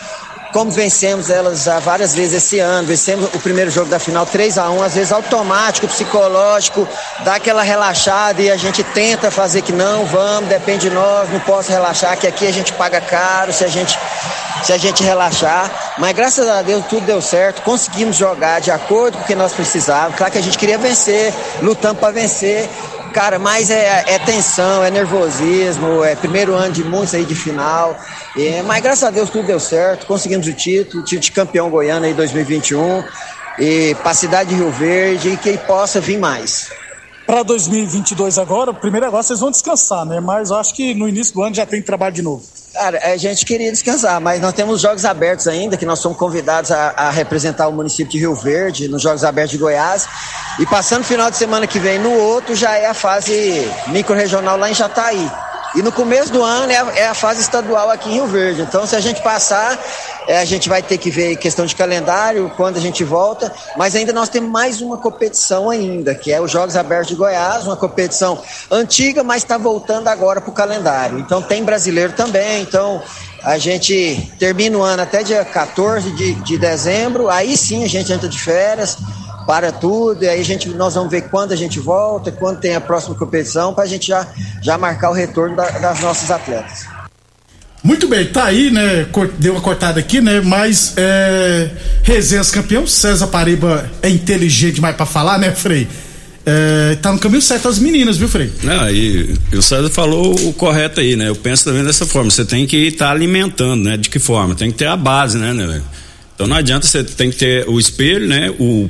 como 0.54 0.72
vencemos 0.72 1.30
elas 1.30 1.64
já 1.64 1.80
várias 1.80 2.16
vezes 2.16 2.44
esse 2.44 2.60
ano, 2.60 2.88
vencemos 2.88 3.34
o 3.34 3.40
primeiro 3.40 3.70
jogo 3.70 3.90
da 3.90 4.00
final 4.00 4.26
3 4.26 4.58
a 4.58 4.70
1 4.70 4.84
às 4.84 4.96
vezes 4.96 5.12
automático, 5.12 5.88
psicológico, 5.88 6.88
dá 7.24 7.36
aquela 7.36 7.64
relaxada 7.64 8.42
e 8.42 8.50
a 8.50 8.58
gente 8.58 8.84
tenta 8.84 9.30
fazer 9.30 9.62
que 9.62 9.74
não, 9.74 10.06
vamos, 10.06 10.50
depende 10.50 10.90
de 10.90 10.96
nós, 10.96 11.30
não 11.32 11.40
posso 11.42 11.72
relaxar, 11.72 12.18
que 12.18 12.28
aqui 12.28 12.48
a 12.48 12.54
gente 12.54 12.72
paga 12.74 13.02
caro 13.02 13.52
se 13.52 13.64
a 13.64 13.68
gente 13.68 13.98
se 14.64 14.74
a 14.74 14.78
gente 14.78 15.04
relaxar, 15.04 15.72
mas 16.00 16.16
graças 16.16 16.48
a 16.50 16.62
Deus 16.62 16.84
tudo 16.88 17.06
deu 17.06 17.22
certo, 17.22 17.62
conseguimos 17.62 18.16
jogar 18.16 18.60
de 18.60 18.72
acordo 18.72 19.18
com 19.18 19.24
o 19.24 19.28
que 19.28 19.36
nós 19.36 19.54
precisávamos. 19.54 20.18
Claro 20.18 20.32
que 20.32 20.40
a 20.40 20.42
gente 20.42 20.58
queria 20.58 20.78
vencer, 20.80 21.34
lutamos 21.62 22.00
para 22.00 22.12
vencer, 22.12 22.68
cara, 23.18 23.40
mas 23.40 23.72
é, 23.72 24.04
é 24.06 24.20
tensão, 24.20 24.84
é 24.84 24.92
nervosismo, 24.92 26.04
é 26.04 26.16
primeiro 26.16 26.54
ano 26.54 26.72
de 26.72 26.84
muitos 26.84 27.16
aí 27.16 27.26
de 27.26 27.34
final. 27.34 28.00
É, 28.38 28.62
mas 28.62 28.80
graças 28.84 29.04
a 29.04 29.10
Deus 29.10 29.28
tudo 29.32 29.48
deu 29.48 29.60
certo, 29.60 30.06
conseguimos 30.06 30.46
o 30.46 30.54
título, 30.54 31.04
título 31.04 31.22
de 31.22 31.32
campeão 31.32 31.68
goiano 31.68 32.06
aí 32.06 32.14
2021, 32.14 33.04
e 33.58 33.96
para 34.04 34.12
a 34.12 34.14
cidade 34.14 34.52
de 34.52 34.56
Rio 34.58 34.70
Verde 34.70 35.30
e 35.30 35.38
que 35.38 35.58
possa 35.58 36.00
vir 36.00 36.20
mais. 36.20 36.70
Para 37.26 37.42
2022 37.42 38.38
agora, 38.38 38.72
primeiro 38.72 39.08
agora 39.08 39.24
vocês 39.24 39.40
vão 39.40 39.50
descansar, 39.50 40.06
né? 40.06 40.20
Mas 40.20 40.52
eu 40.52 40.58
acho 40.58 40.76
que 40.76 40.94
no 40.94 41.10
início 41.10 41.34
do 41.34 41.42
ano 41.42 41.56
já 41.56 41.66
tem 41.66 41.82
trabalho 41.82 42.14
de 42.14 42.22
novo. 42.22 42.44
Cara, 42.78 43.00
a 43.12 43.18
gente 43.18 43.44
queria 43.44 43.72
descansar, 43.72 44.22
mas 44.22 44.40
nós 44.40 44.54
temos 44.54 44.80
jogos 44.80 45.04
abertos 45.04 45.48
ainda, 45.48 45.76
que 45.76 45.86
nós 45.86 45.98
somos 45.98 46.16
convidados 46.16 46.72
a, 46.72 46.94
a 46.96 47.10
representar 47.10 47.68
o 47.68 47.72
município 47.72 48.12
de 48.12 48.20
Rio 48.20 48.36
Verde 48.36 48.88
nos 48.88 49.02
Jogos 49.02 49.24
Abertos 49.24 49.54
de 49.54 49.58
Goiás. 49.58 50.08
E 50.60 50.66
passando 50.68 51.02
o 51.02 51.04
final 51.04 51.32
de 51.32 51.38
semana 51.38 51.66
que 51.66 51.80
vem 51.80 51.98
no 51.98 52.12
outro, 52.14 52.56
já 52.56 52.78
é 52.78 52.86
a 52.86 52.94
fase 52.94 53.68
micro-regional 53.88 54.58
lá 54.58 54.70
em 54.70 54.76
Jataí. 54.76 55.28
E 55.76 55.82
no 55.82 55.92
começo 55.92 56.32
do 56.32 56.44
ano 56.44 56.72
é 56.72 56.78
a, 56.78 56.98
é 56.98 57.08
a 57.08 57.14
fase 57.14 57.42
estadual 57.42 57.90
aqui 57.92 58.10
em 58.10 58.14
Rio 58.14 58.28
Verde. 58.28 58.62
Então, 58.62 58.88
se 58.88 58.96
a 58.96 59.00
gente 59.00 59.22
passar, 59.22 59.78
é, 60.28 60.40
a 60.40 60.46
gente 60.46 60.70
vai 60.70 60.82
ter 60.82 60.98
que 60.98 61.10
ver 61.10 61.36
questão 61.36 61.66
de 61.66 61.76
calendário, 61.76 62.52
quando 62.56 62.78
a 62.78 62.80
gente 62.80 63.04
volta. 63.04 63.52
Mas 63.76 63.96
ainda 63.96 64.14
nós 64.14 64.30
temos 64.30 64.50
mais 64.50 64.82
uma 64.82 64.98
competição 64.98 65.70
ainda, 65.70 66.16
que 66.16 66.32
é 66.32 66.42
os 66.42 66.50
Jogos 66.50 66.76
Abertos 66.76 67.10
de 67.10 67.16
Goiás, 67.16 67.66
uma 67.66 67.76
competição 67.76 68.42
antiga, 68.72 69.24
mas 69.24 69.44
está 69.44 69.58
voltando 69.58 70.08
agora 70.08 70.40
para 70.42 70.50
o 70.50 70.54
calendário. 70.54 71.20
Então, 71.20 71.42
tem 71.42 71.64
brasileiro 71.64 72.14
também. 72.14 72.62
Então, 72.62 73.02
a 73.44 73.58
gente 73.58 74.32
termina 74.40 74.78
o 74.78 74.82
ano 74.82 75.04
até 75.04 75.22
dia 75.22 75.44
14 75.46 76.12
de, 76.12 76.34
de 76.36 76.58
dezembro. 76.58 77.30
Aí 77.30 77.56
sim 77.56 77.84
a 77.84 77.88
gente 77.88 78.12
entra 78.12 78.28
de 78.28 78.40
férias 78.40 78.98
para 79.48 79.72
tudo, 79.72 80.26
e 80.26 80.28
aí 80.28 80.42
a 80.42 80.44
gente, 80.44 80.68
nós 80.70 80.96
vamos 80.96 81.10
ver 81.10 81.22
quando 81.30 81.54
a 81.54 81.56
gente 81.56 81.80
volta, 81.80 82.30
quando 82.32 82.60
tem 82.60 82.76
a 82.76 82.82
próxima 82.82 83.16
competição, 83.16 83.74
para 83.74 83.86
a 83.86 83.88
gente 83.88 84.10
já, 84.10 84.28
já 84.62 84.78
marcar 84.78 85.10
o 85.10 85.14
retorno 85.14 85.56
da, 85.56 85.70
das 85.70 86.02
nossas 86.02 86.30
atletas. 86.30 86.86
Muito 87.82 88.08
bem, 88.10 88.26
tá 88.26 88.44
aí, 88.44 88.70
né? 88.70 89.08
Deu 89.40 89.54
uma 89.54 89.62
cortada 89.62 89.98
aqui, 89.98 90.20
né? 90.20 90.42
Mas 90.42 90.94
é, 90.98 91.72
Resenhas 92.04 92.52
campeão, 92.52 92.86
César 92.86 93.28
Pariba 93.28 93.90
é 94.02 94.10
inteligente 94.10 94.76
demais 94.76 94.96
pra 94.98 95.06
falar, 95.06 95.40
né, 95.40 95.54
Frei? 95.54 95.88
É, 96.46 96.96
tá 97.02 97.14
no 97.14 97.20
caminho 97.20 97.42
certo 97.42 97.70
as 97.70 97.80
meninas, 97.80 98.18
viu, 98.18 98.28
Frei? 98.28 98.52
Não, 98.64 98.90
e, 98.90 99.38
e, 99.52 99.56
o 99.56 99.62
César 99.62 99.90
falou 99.90 100.34
o 100.34 100.54
correto 100.54 101.00
aí, 101.00 101.16
né? 101.16 101.30
Eu 101.30 101.36
penso 101.36 101.64
também 101.64 101.84
dessa 101.84 102.06
forma. 102.06 102.30
Você 102.30 102.44
tem 102.44 102.68
que 102.68 102.76
estar 102.88 103.08
tá 103.08 103.12
alimentando, 103.12 103.84
né? 103.84 103.96
De 103.96 104.10
que 104.10 104.20
forma? 104.20 104.56
Tem 104.56 104.72
que 104.72 104.78
ter 104.78 104.88
a 104.88 104.98
base, 104.98 105.38
né, 105.38 105.54
né? 105.54 105.82
Então 106.36 106.46
não 106.46 106.56
adianta 106.56 106.86
você 106.86 107.04
tem 107.04 107.32
que 107.32 107.38
ter 107.38 107.68
o 107.68 107.80
espelho, 107.80 108.28
né? 108.28 108.50
O, 108.60 108.90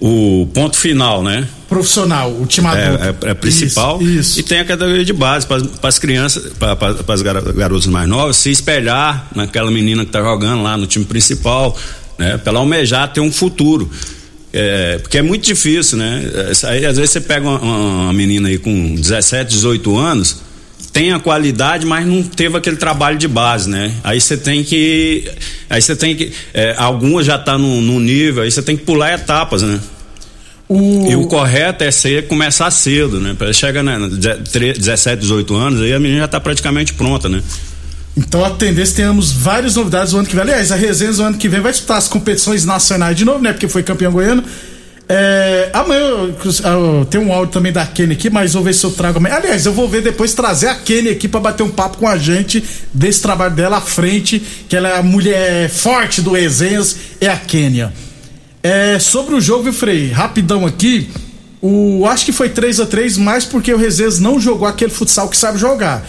o 0.00 0.48
ponto 0.52 0.76
final, 0.76 1.22
né? 1.22 1.46
Profissional, 1.68 2.30
o 2.30 2.46
time 2.46 2.66
adulto. 2.66 3.04
É, 3.04 3.28
é, 3.28 3.30
é 3.30 3.34
principal. 3.34 4.00
Isso, 4.00 4.10
isso, 4.10 4.40
E 4.40 4.42
tem 4.42 4.60
a 4.60 4.64
categoria 4.64 5.04
de 5.04 5.12
base 5.12 5.46
para 5.46 5.60
as 5.82 5.98
crianças, 5.98 6.52
para 6.58 7.14
as 7.14 7.22
garotas 7.22 7.86
mais 7.86 8.08
novas, 8.08 8.36
se 8.36 8.50
espelhar 8.50 9.28
naquela 9.34 9.70
menina 9.70 10.04
que 10.04 10.10
está 10.10 10.22
jogando 10.22 10.62
lá 10.62 10.76
no 10.76 10.86
time 10.86 11.04
principal, 11.04 11.76
né? 12.18 12.36
Para 12.38 12.50
ela 12.50 12.60
almejar 12.60 13.12
ter 13.12 13.20
um 13.20 13.32
futuro. 13.32 13.90
É, 14.52 14.98
porque 14.98 15.18
é 15.18 15.22
muito 15.22 15.44
difícil, 15.44 15.98
né? 15.98 16.22
É, 16.34 16.66
aí, 16.68 16.86
às 16.86 16.96
vezes 16.96 17.10
você 17.10 17.20
pega 17.20 17.48
uma, 17.48 17.58
uma 17.58 18.12
menina 18.12 18.48
aí 18.48 18.58
com 18.58 18.94
17, 18.94 19.50
18 19.50 19.96
anos, 19.98 20.38
tem 20.96 21.12
a 21.12 21.20
qualidade, 21.20 21.84
mas 21.84 22.06
não 22.06 22.22
teve 22.22 22.56
aquele 22.56 22.78
trabalho 22.78 23.18
de 23.18 23.28
base, 23.28 23.68
né? 23.68 23.92
Aí 24.02 24.18
você 24.18 24.34
tem 24.34 24.64
que. 24.64 25.30
Aí 25.68 25.82
você 25.82 25.94
tem 25.94 26.16
que. 26.16 26.32
É, 26.54 26.74
algumas 26.78 27.26
já 27.26 27.36
tá 27.38 27.58
no, 27.58 27.82
no, 27.82 28.00
nível, 28.00 28.42
aí 28.42 28.50
você 28.50 28.62
tem 28.62 28.78
que 28.78 28.82
pular 28.82 29.12
etapas, 29.12 29.60
né? 29.60 29.78
O... 30.66 31.06
E 31.06 31.14
o 31.14 31.26
correto 31.26 31.84
é 31.84 31.90
ser 31.90 32.26
começar 32.28 32.70
cedo, 32.70 33.20
né? 33.20 33.34
Para 33.36 33.52
chegar 33.52 33.82
né, 33.82 33.98
17, 34.08 35.20
18 35.20 35.54
anos, 35.54 35.82
aí 35.82 35.92
a 35.92 36.00
menina 36.00 36.20
já 36.20 36.28
tá 36.28 36.40
praticamente 36.40 36.94
pronta, 36.94 37.28
né? 37.28 37.42
Então 38.16 38.42
a 38.42 38.48
tendência 38.48 38.96
temos 38.96 39.30
várias 39.30 39.76
novidades 39.76 40.14
no 40.14 40.20
ano 40.20 40.28
que 40.28 40.34
vem. 40.34 40.44
Aliás, 40.44 40.72
a 40.72 40.76
Resenha 40.76 41.12
no 41.12 41.24
ano 41.24 41.36
que 41.36 41.46
vem 41.46 41.60
vai 41.60 41.72
disputar 41.72 41.98
as 41.98 42.08
competições 42.08 42.64
nacionais 42.64 43.14
de 43.14 43.26
novo, 43.26 43.40
né? 43.40 43.52
Porque 43.52 43.68
foi 43.68 43.82
campeão 43.82 44.10
goiano. 44.10 44.42
É, 45.08 45.70
amanhã 45.72 46.00
eu, 46.00 47.04
tem 47.04 47.20
um 47.20 47.32
áudio 47.32 47.52
também 47.52 47.72
da 47.72 47.86
Kenny 47.86 48.14
aqui, 48.14 48.28
mas 48.28 48.54
vou 48.54 48.62
ver 48.62 48.74
se 48.74 48.84
eu 48.84 48.90
trago 48.90 49.18
amanhã. 49.18 49.36
Aliás, 49.36 49.64
eu 49.64 49.72
vou 49.72 49.88
ver 49.88 50.02
depois 50.02 50.34
trazer 50.34 50.68
a 50.68 50.74
Kenny 50.74 51.10
aqui 51.10 51.28
para 51.28 51.38
bater 51.38 51.62
um 51.62 51.70
papo 51.70 51.98
com 51.98 52.08
a 52.08 52.18
gente 52.18 52.62
desse 52.92 53.22
trabalho 53.22 53.54
dela 53.54 53.76
à 53.76 53.80
frente, 53.80 54.42
que 54.68 54.76
ela 54.76 54.88
é 54.88 54.98
a 54.98 55.02
mulher 55.02 55.70
forte 55.70 56.20
do 56.20 56.32
Resenhas, 56.32 56.96
é 57.20 57.28
a 57.28 57.36
Kênia. 57.36 57.92
É, 58.62 58.98
sobre 58.98 59.36
o 59.36 59.40
jogo, 59.40 59.64
viu, 59.64 59.72
Frei? 59.72 60.10
Rapidão 60.10 60.66
aqui. 60.66 61.08
O, 61.62 62.04
acho 62.06 62.24
que 62.24 62.32
foi 62.32 62.48
3 62.48 62.80
a 62.80 62.86
3 62.86 63.16
mais 63.16 63.44
porque 63.44 63.72
o 63.72 63.76
Resenhas 63.76 64.18
não 64.18 64.40
jogou 64.40 64.66
aquele 64.66 64.90
futsal 64.90 65.28
que 65.28 65.36
sabe 65.36 65.56
jogar. 65.56 66.04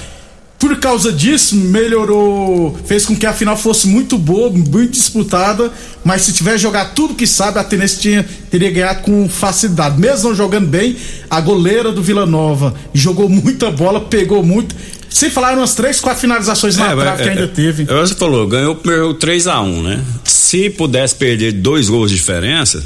Por 0.60 0.76
causa 0.80 1.12
disso, 1.12 1.56
melhorou, 1.56 2.76
fez 2.86 3.06
com 3.06 3.16
que 3.16 3.28
a 3.28 3.34
final 3.34 3.56
fosse 3.56 3.88
muito 3.88 4.18
boa, 4.18 4.50
muito 4.50 4.90
disputada, 4.90 5.72
mas 6.04 6.24
se 6.24 6.34
tiver 6.34 6.58
jogar 6.58 6.96
tudo 6.96 7.14
que 7.14 7.28
sabe, 7.28 7.60
a 7.60 7.64
tendência 7.64 8.00
tinha, 8.00 8.26
teria 8.50 8.72
ganhado 8.72 9.02
com 9.04 9.30
facilidade. 9.30 10.00
Mesmo 10.00 10.30
não 10.30 10.36
jogando 10.36 10.68
bem, 10.68 10.96
a 11.30 11.40
goleira 11.40 11.92
do 11.92 12.02
Vila 12.02 12.26
Nova 12.26 12.74
jogou 12.92 13.30
muita 13.30 13.70
bola, 13.70 14.02
pegou 14.02 14.44
muito. 14.44 14.76
Sem 15.10 15.30
falar 15.30 15.56
umas 15.56 15.76
três, 15.76 16.00
quatro 16.00 16.22
finalizações 16.22 16.76
na 16.76 16.92
é, 16.92 16.96
trave 16.96 17.24
que 17.24 17.30
ainda 17.30 17.44
é, 17.44 17.48
teve. 17.48 17.86
Você 17.86 18.16
falou, 18.16 18.48
ganhou 18.48 18.74
o 18.74 18.76
primeiro 18.76 19.14
3x1, 19.14 19.82
né? 19.84 20.04
Se 20.24 20.70
pudesse 20.72 21.16
perder 21.16 21.54
dois 21.54 21.88
gols 21.88 22.10
de 22.10 22.18
diferença, 22.18 22.84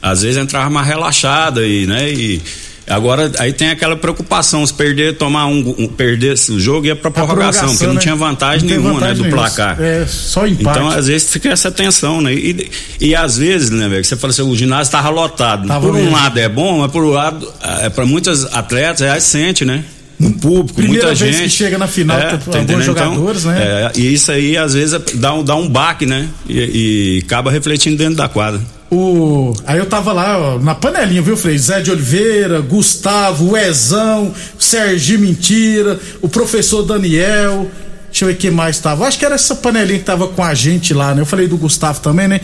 às 0.00 0.22
vezes 0.22 0.36
entrava 0.36 0.68
mais 0.68 0.86
relaxada 0.86 1.66
e, 1.66 1.86
né? 1.86 2.12
E 2.12 2.40
Agora, 2.86 3.32
aí 3.38 3.52
tem 3.52 3.70
aquela 3.70 3.96
preocupação, 3.96 4.66
se 4.66 4.74
perder, 4.74 5.16
tomar 5.16 5.46
um, 5.46 5.74
um 5.78 5.88
perder 5.88 6.34
o 6.50 6.60
jogo 6.60 6.86
ia 6.86 6.94
pra 6.94 7.10
prorrogação, 7.10 7.62
prorrogação 7.62 7.68
porque 7.70 7.86
não 7.86 7.94
né? 7.94 8.00
tinha 8.00 8.14
vantagem 8.14 8.68
não 8.68 8.76
nenhuma, 8.76 8.94
vantagem 8.94 9.22
né, 9.22 9.30
do 9.30 9.34
placar. 9.34 9.80
É, 9.80 10.06
só 10.06 10.46
empate. 10.46 10.78
Então, 10.78 10.88
às 10.88 11.06
vezes 11.06 11.30
fica 11.30 11.48
essa 11.48 11.70
tensão, 11.70 12.20
né? 12.20 12.34
E, 12.34 12.70
e 13.00 13.14
às 13.14 13.38
vezes, 13.38 13.70
né, 13.70 13.88
velho, 13.88 14.04
você 14.04 14.16
fala 14.16 14.32
assim, 14.32 14.42
o 14.42 14.54
ginásio 14.54 14.92
tava 14.92 15.08
lotado. 15.08 15.66
Tava 15.66 15.86
por 15.86 15.94
um 15.94 15.98
mesmo. 15.98 16.12
lado 16.12 16.38
é 16.38 16.48
bom, 16.48 16.80
mas 16.80 16.90
por 16.92 17.04
um 17.04 17.10
lado, 17.10 17.50
é, 17.80 17.88
para 17.88 18.04
muitos 18.04 18.44
atletas, 18.52 19.00
é 19.00 19.18
sente, 19.18 19.64
né? 19.64 19.82
um 20.20 20.30
público, 20.30 20.74
Primeira 20.74 21.08
muita 21.08 21.14
gente. 21.14 21.42
que 21.42 21.48
chega 21.50 21.76
na 21.76 21.88
final, 21.88 22.16
é, 22.16 22.36
tá 22.36 22.58
alguns 22.58 22.84
jogadores, 22.84 23.40
então, 23.42 23.52
né? 23.52 23.62
É, 23.62 23.92
e 23.96 24.14
isso 24.14 24.30
aí, 24.30 24.56
às 24.56 24.74
vezes, 24.74 24.98
dá 25.14 25.34
um, 25.34 25.42
dá 25.42 25.56
um 25.56 25.68
baque, 25.68 26.06
né? 26.06 26.28
E, 26.48 27.18
e 27.18 27.22
acaba 27.24 27.50
refletindo 27.50 27.96
dentro 27.96 28.14
da 28.14 28.28
quadra. 28.28 28.60
O... 28.90 29.52
Aí 29.66 29.78
eu 29.78 29.86
tava 29.86 30.12
lá 30.12 30.38
ó, 30.38 30.58
na 30.58 30.74
panelinha, 30.74 31.22
viu, 31.22 31.36
Frei? 31.36 31.58
Zé 31.58 31.80
de 31.80 31.90
Oliveira, 31.90 32.60
Gustavo, 32.60 33.56
Ezão, 33.56 34.32
Serginho 34.58 35.20
Mentira, 35.20 35.98
o 36.20 36.28
professor 36.28 36.82
Daniel. 36.82 37.70
Deixa 38.06 38.24
eu 38.24 38.28
ver 38.28 38.36
quem 38.36 38.50
mais 38.50 38.78
tava. 38.78 39.06
Acho 39.06 39.18
que 39.18 39.24
era 39.24 39.34
essa 39.34 39.56
panelinha 39.56 39.98
que 39.98 40.04
tava 40.04 40.28
com 40.28 40.44
a 40.44 40.54
gente 40.54 40.94
lá, 40.94 41.14
né? 41.14 41.22
Eu 41.22 41.26
falei 41.26 41.48
do 41.48 41.56
Gustavo 41.56 42.00
também, 42.00 42.28
né? 42.28 42.40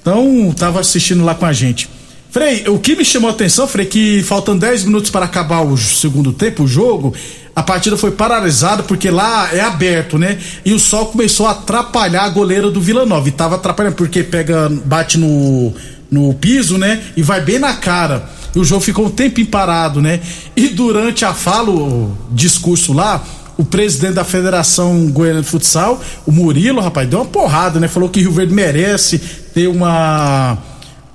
Então, 0.00 0.54
tava 0.56 0.78
assistindo 0.80 1.24
lá 1.24 1.34
com 1.34 1.44
a 1.44 1.52
gente. 1.52 1.88
Frei, 2.30 2.64
o 2.68 2.78
que 2.78 2.94
me 2.94 3.04
chamou 3.04 3.30
a 3.30 3.32
atenção, 3.32 3.66
Frei, 3.66 3.86
que 3.86 4.22
faltando 4.22 4.60
10 4.60 4.84
minutos 4.84 5.10
para 5.10 5.24
acabar 5.24 5.62
o 5.62 5.76
segundo 5.76 6.32
tempo, 6.32 6.64
o 6.64 6.68
jogo, 6.68 7.14
a 7.58 7.62
partida 7.64 7.96
foi 7.96 8.12
paralisada 8.12 8.84
porque 8.84 9.10
lá 9.10 9.52
é 9.52 9.58
aberto, 9.58 10.16
né? 10.16 10.38
E 10.64 10.72
o 10.72 10.78
sol 10.78 11.06
começou 11.06 11.44
a 11.44 11.50
atrapalhar 11.50 12.22
a 12.22 12.28
goleira 12.28 12.70
do 12.70 12.80
Vila 12.80 13.04
Nova. 13.04 13.26
E 13.26 13.32
tava 13.32 13.56
atrapalhando 13.56 13.96
porque 13.96 14.22
pega, 14.22 14.70
bate 14.84 15.18
no, 15.18 15.74
no 16.08 16.32
piso, 16.34 16.78
né? 16.78 17.02
E 17.16 17.22
vai 17.22 17.40
bem 17.40 17.58
na 17.58 17.74
cara. 17.74 18.30
E 18.54 18.60
o 18.60 18.64
jogo 18.64 18.80
ficou 18.80 19.06
um 19.06 19.10
tempo 19.10 19.44
parado, 19.46 20.00
né? 20.00 20.20
E 20.54 20.68
durante 20.68 21.24
a 21.24 21.34
fala, 21.34 21.70
o 21.70 22.16
discurso 22.30 22.92
lá, 22.92 23.24
o 23.56 23.64
presidente 23.64 24.14
da 24.14 24.24
Federação 24.24 25.08
Goiana 25.10 25.42
de 25.42 25.48
Futsal, 25.48 26.00
o 26.24 26.30
Murilo, 26.30 26.80
rapaz, 26.80 27.08
deu 27.08 27.18
uma 27.18 27.26
porrada, 27.26 27.80
né? 27.80 27.88
Falou 27.88 28.08
que 28.08 28.20
Rio 28.20 28.30
Verde 28.30 28.54
merece 28.54 29.18
ter 29.52 29.66
uma 29.66 30.58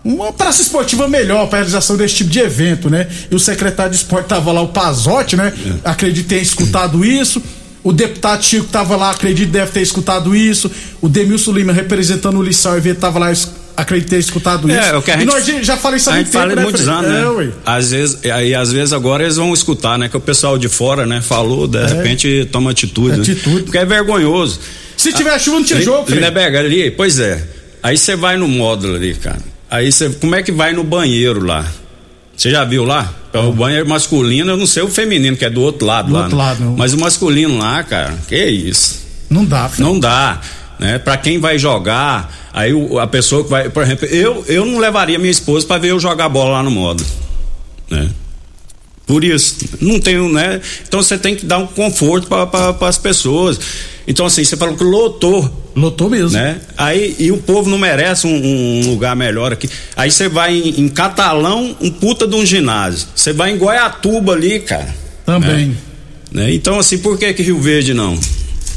uma 0.03 0.33
praça 0.33 0.61
esportiva 0.61 1.07
melhor 1.07 1.47
para 1.47 1.59
realização 1.59 1.95
desse 1.95 2.15
tipo 2.15 2.29
de 2.29 2.39
evento, 2.39 2.89
né? 2.89 3.07
E 3.31 3.35
o 3.35 3.39
secretário 3.39 3.91
de 3.91 3.97
esporte 3.97 4.27
tava 4.27 4.51
lá, 4.51 4.61
o 4.61 4.67
Pazotti, 4.67 5.35
né? 5.35 5.53
É. 5.65 5.89
Acredito 5.89 6.27
ter 6.27 6.41
escutado 6.41 7.05
isso. 7.05 7.41
O 7.83 7.91
deputado 7.91 8.43
Chico 8.43 8.67
tava 8.67 8.95
lá, 8.95 9.11
acredito 9.11 9.49
deve 9.49 9.71
ter 9.71 9.81
escutado 9.81 10.35
isso. 10.35 10.71
O 11.01 11.09
Demilson 11.09 11.51
Lima 11.51 11.73
representando 11.73 12.37
o 12.37 12.41
Lissau 12.41 12.77
evento 12.77 12.99
tava 12.99 13.19
lá, 13.19 13.33
acredito 13.75 14.09
ter 14.09 14.19
escutado 14.19 14.71
é, 14.71 14.79
isso. 14.79 14.89
É, 14.89 14.97
o 14.97 15.01
que 15.01 15.11
a 15.11 15.17
gente, 15.17 15.23
e 15.23 15.25
nós 15.25 15.65
já 15.65 15.75
falei 15.75 15.97
isso 15.97 16.09
há 16.09 16.13
muito 16.13 16.27
tempo, 16.27 16.39
fala 16.39 16.55
né, 16.55 16.63
muitos 16.63 16.87
anos, 16.87 17.11
né? 17.11 17.45
É, 17.45 17.51
às 17.65 17.91
vezes, 17.91 18.25
aí 18.25 18.55
às 18.55 18.71
vezes 18.71 18.93
agora 18.93 19.23
eles 19.23 19.35
vão 19.35 19.53
escutar, 19.53 19.97
né? 19.97 20.07
Que 20.07 20.15
o 20.15 20.21
pessoal 20.21 20.57
de 20.57 20.69
fora, 20.69 21.05
né, 21.05 21.21
falou, 21.21 21.67
de 21.67 21.77
é. 21.77 21.85
repente 21.85 22.47
toma 22.51 22.71
atitude. 22.71 23.19
Atitude. 23.19 23.55
Né? 23.55 23.61
Porque 23.63 23.77
é 23.77 23.85
vergonhoso. 23.85 24.59
Se 24.95 25.11
tiver 25.11 25.37
chuva, 25.39 25.57
não 25.57 25.65
tinha 25.65 25.81
jogo, 25.81 26.09
Lindeberg, 26.09 26.55
ali, 26.55 26.91
pois 26.91 27.19
é. 27.19 27.43
Aí 27.81 27.97
você 27.97 28.15
vai 28.15 28.37
no 28.37 28.47
módulo 28.47 28.95
ali, 28.95 29.13
cara. 29.15 29.52
Aí 29.73 29.91
você, 29.91 30.07
como 30.07 30.35
é 30.35 30.43
que 30.43 30.51
vai 30.51 30.71
no 30.71 30.83
banheiro 30.83 31.43
lá? 31.43 31.65
Você 32.37 32.51
já 32.51 32.63
viu 32.63 32.83
lá? 32.83 33.11
É 33.33 33.39
o 33.39 33.51
banheiro 33.51 33.89
masculino, 33.89 34.51
eu 34.51 34.57
não 34.57 34.67
sei 34.67 34.83
o 34.83 34.87
feminino, 34.87 35.35
que 35.35 35.45
é 35.45 35.49
do 35.49 35.63
outro 35.63 35.87
lado 35.87 36.09
do 36.09 36.13
lá. 36.13 36.21
Outro 36.21 36.37
né? 36.37 36.43
lado, 36.43 36.63
não. 36.63 36.77
Mas 36.77 36.93
o 36.93 36.99
masculino 36.99 37.57
lá, 37.57 37.81
cara, 37.83 38.13
que 38.27 38.37
isso? 38.45 39.03
Não 39.27 39.43
dá, 39.43 39.67
filho. 39.67 39.87
Não 39.87 39.99
dá. 39.99 40.39
Né? 40.77 40.99
Para 40.99 41.17
quem 41.17 41.39
vai 41.39 41.57
jogar, 41.57 42.31
aí 42.53 42.71
o, 42.71 42.99
a 42.99 43.07
pessoa 43.07 43.43
que 43.43 43.49
vai, 43.49 43.67
por 43.67 43.81
exemplo, 43.81 44.05
eu, 44.09 44.45
eu 44.47 44.63
não 44.63 44.77
levaria 44.77 45.17
minha 45.17 45.31
esposa 45.31 45.65
para 45.65 45.79
ver 45.81 45.89
eu 45.89 45.99
jogar 45.99 46.29
bola 46.29 46.51
lá 46.51 46.61
no 46.61 46.69
modo, 46.69 47.03
né? 47.89 48.11
Por 49.07 49.23
isso, 49.23 49.57
não 49.81 49.99
tenho, 49.99 50.31
né? 50.31 50.61
Então 50.87 51.01
você 51.01 51.17
tem 51.17 51.35
que 51.35 51.47
dar 51.47 51.57
um 51.57 51.65
conforto 51.65 52.27
para 52.27 52.87
as 52.87 52.99
pessoas. 52.99 53.59
Então, 54.07 54.27
assim, 54.27 54.43
você 54.43 54.55
falou 54.55 54.77
que 54.77 54.83
lotou. 54.83 55.62
Lotou 55.75 56.09
mesmo. 56.09 56.37
Né? 56.37 56.59
Aí, 56.77 57.15
e 57.17 57.31
o 57.31 57.37
povo 57.37 57.69
não 57.69 57.77
merece 57.77 58.27
um, 58.27 58.35
um 58.35 58.89
lugar 58.89 59.15
melhor 59.15 59.53
aqui. 59.53 59.69
Aí 59.95 60.11
você 60.11 60.29
vai 60.29 60.53
em, 60.55 60.81
em, 60.81 60.89
Catalão, 60.89 61.75
um 61.81 61.89
puta 61.89 62.27
de 62.27 62.35
um 62.35 62.45
ginásio. 62.45 63.07
Você 63.15 63.33
vai 63.33 63.51
em 63.51 63.57
Goiatuba 63.57 64.33
ali, 64.33 64.59
cara. 64.59 64.93
Também. 65.25 65.67
Né? 65.67 65.75
Né? 66.45 66.53
Então, 66.53 66.79
assim, 66.79 66.97
por 66.97 67.17
que 67.17 67.33
que 67.33 67.43
Rio 67.43 67.59
Verde 67.59 67.93
não? 67.93 68.19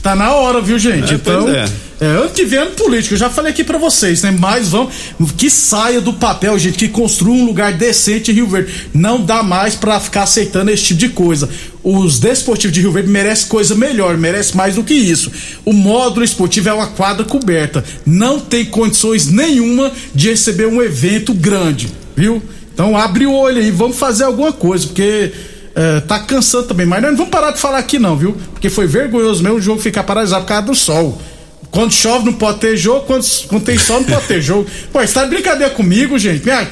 Tá 0.02 0.14
na 0.14 0.34
hora, 0.34 0.60
viu, 0.60 0.78
gente? 0.78 1.12
É, 1.12 1.14
então, 1.16 1.48
é. 1.48 1.68
É, 1.98 2.04
ano 2.04 2.28
que 2.28 2.44
vem 2.44 2.58
ano 2.58 2.72
político, 2.72 3.14
eu 3.14 3.18
já 3.18 3.30
falei 3.30 3.50
aqui 3.50 3.64
para 3.64 3.78
vocês, 3.78 4.22
né? 4.22 4.30
Mas 4.30 4.68
vão 4.68 4.88
que 5.36 5.48
saia 5.48 6.00
do 6.00 6.12
papel, 6.12 6.58
gente, 6.58 6.76
que 6.76 6.88
construa 6.88 7.34
um 7.34 7.44
lugar 7.46 7.72
decente 7.72 8.30
em 8.30 8.34
Rio 8.34 8.46
Verde. 8.46 8.90
Não 8.92 9.20
dá 9.20 9.42
mais 9.42 9.74
para 9.74 9.98
ficar 9.98 10.24
aceitando 10.24 10.70
esse 10.70 10.84
tipo 10.84 11.00
de 11.00 11.08
coisa. 11.08 11.48
Os 11.88 12.18
desportivos 12.18 12.74
de 12.74 12.80
Rio 12.80 12.90
Verde 12.90 13.08
merecem 13.08 13.46
coisa 13.46 13.72
melhor, 13.76 14.16
merece 14.16 14.56
mais 14.56 14.74
do 14.74 14.82
que 14.82 14.92
isso. 14.92 15.30
O 15.64 15.72
módulo 15.72 16.24
esportivo 16.24 16.68
é 16.68 16.72
uma 16.72 16.88
quadra 16.88 17.24
coberta, 17.24 17.84
não 18.04 18.40
tem 18.40 18.64
condições 18.64 19.30
nenhuma 19.30 19.92
de 20.12 20.30
receber 20.30 20.66
um 20.66 20.82
evento 20.82 21.32
grande, 21.32 21.88
viu? 22.16 22.42
Então 22.74 22.96
abre 22.96 23.24
o 23.24 23.32
olho 23.32 23.58
aí, 23.58 23.70
vamos 23.70 23.96
fazer 23.96 24.24
alguma 24.24 24.52
coisa, 24.52 24.84
porque 24.84 25.30
é, 25.76 26.00
tá 26.00 26.18
cansando 26.18 26.66
também. 26.66 26.86
Mas 26.86 27.02
nós 27.02 27.12
não 27.12 27.18
vamos 27.18 27.30
parar 27.30 27.52
de 27.52 27.60
falar 27.60 27.78
aqui 27.78 28.00
não, 28.00 28.16
viu? 28.16 28.36
Porque 28.50 28.68
foi 28.68 28.88
vergonhoso 28.88 29.40
mesmo 29.40 29.58
o 29.58 29.62
jogo 29.62 29.80
ficar 29.80 30.02
paralisado 30.02 30.42
por 30.42 30.48
causa 30.48 30.66
do 30.66 30.74
sol 30.74 31.22
Quando 31.70 31.92
chove 31.92 32.24
não 32.24 32.32
pode 32.32 32.58
ter 32.60 32.76
jogo, 32.76 33.06
quando, 33.06 33.24
quando 33.48 33.64
tem 33.64 33.78
sol 33.78 34.00
não 34.00 34.06
pode 34.06 34.26
ter 34.26 34.40
jogo. 34.40 34.66
Pô, 34.92 35.00
você 35.00 35.12
tá 35.12 35.24
de 35.24 35.30
brincadeira 35.30 35.72
comigo, 35.74 36.18
gente? 36.18 36.44
Minha, 36.44 36.68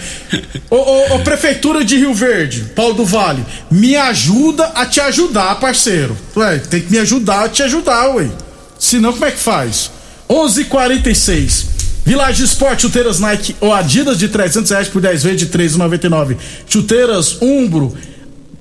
ô, 0.70 0.76
ô, 0.76 1.14
ô, 1.14 1.18
Prefeitura 1.20 1.84
de 1.84 1.96
Rio 1.96 2.14
Verde, 2.14 2.72
Paulo 2.74 2.94
do 2.94 3.04
Vale, 3.04 3.44
me 3.70 3.96
ajuda 3.96 4.64
a 4.74 4.86
te 4.86 5.00
ajudar, 5.00 5.58
parceiro. 5.60 6.16
Ué, 6.36 6.58
tem 6.58 6.80
que 6.80 6.90
me 6.90 6.98
ajudar 6.98 7.44
a 7.44 7.48
te 7.48 7.62
ajudar, 7.62 8.14
ué. 8.14 8.28
Senão, 8.78 9.12
como 9.12 9.24
é 9.24 9.30
que 9.30 9.38
faz? 9.38 9.90
11:46 10.28 10.60
h 10.60 10.64
46 10.64 11.74
Village 12.04 12.44
Esporte, 12.44 12.82
chuteiras 12.82 13.18
Nike 13.18 13.56
ou 13.60 13.72
Adidas 13.72 14.18
de 14.18 14.28
300 14.28 14.70
reais 14.70 14.88
por 14.88 15.00
10 15.00 15.22
vezes 15.22 15.38
de 15.38 15.46
3,99. 15.46 16.36
Chuteiras 16.68 17.38
Umbro 17.40 17.94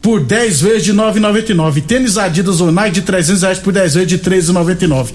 por 0.01 0.23
10 0.23 0.61
vezes 0.61 0.83
de 0.85 0.93
9,99. 0.93 1.83
Tênis 1.83 2.17
Adidas 2.17 2.61
ou 2.61 2.71
Nike 2.71 2.95
de 2.95 3.01
300 3.01 3.41
reais 3.41 3.59
por 3.59 3.73
10 3.73 3.95
vezes 3.95 4.07
de 4.07 4.17
13,99. 4.17 5.09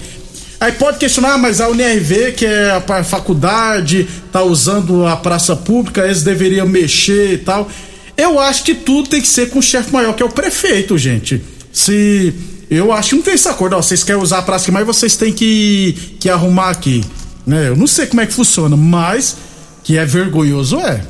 Aí 0.59 0.73
pode 0.73 0.97
questionar, 0.97 1.37
mas 1.37 1.61
a 1.61 1.69
UNRV, 1.69 2.33
que 2.33 2.45
é 2.45 2.71
a 2.71 3.03
faculdade, 3.03 4.07
tá 4.31 4.43
usando 4.43 5.07
a 5.07 5.15
praça 5.15 5.55
pública, 5.55 6.03
eles 6.03 6.21
deveriam 6.21 6.67
mexer 6.67 7.33
e 7.33 7.37
tal. 7.37 7.69
Eu 8.17 8.37
acho 8.37 8.65
que 8.65 8.75
tudo 8.75 9.07
tem 9.07 9.21
que 9.21 9.27
ser 9.27 9.49
com 9.49 9.59
o 9.59 9.63
chefe 9.63 9.93
maior, 9.93 10.13
que 10.13 10.21
é 10.21 10.25
o 10.25 10.29
prefeito, 10.29 10.97
gente. 10.97 11.41
Se. 11.71 12.33
Eu 12.69 12.91
acho 12.91 13.09
que 13.09 13.15
não 13.15 13.23
tem 13.23 13.33
esse 13.33 13.47
acordo. 13.47 13.77
Ó, 13.77 13.81
vocês 13.81 14.03
querem 14.03 14.21
usar 14.21 14.39
a 14.39 14.41
praça 14.41 14.65
aqui, 14.65 14.71
mas 14.71 14.85
vocês 14.85 15.15
têm 15.15 15.31
que, 15.31 16.17
que 16.19 16.29
arrumar 16.29 16.69
aqui. 16.69 17.03
Né? 17.47 17.69
Eu 17.69 17.75
não 17.77 17.87
sei 17.87 18.05
como 18.05 18.21
é 18.21 18.25
que 18.25 18.33
funciona, 18.33 18.75
mas 18.75 19.37
que 19.83 19.97
é 19.97 20.05
vergonhoso 20.05 20.77
é. 20.79 21.01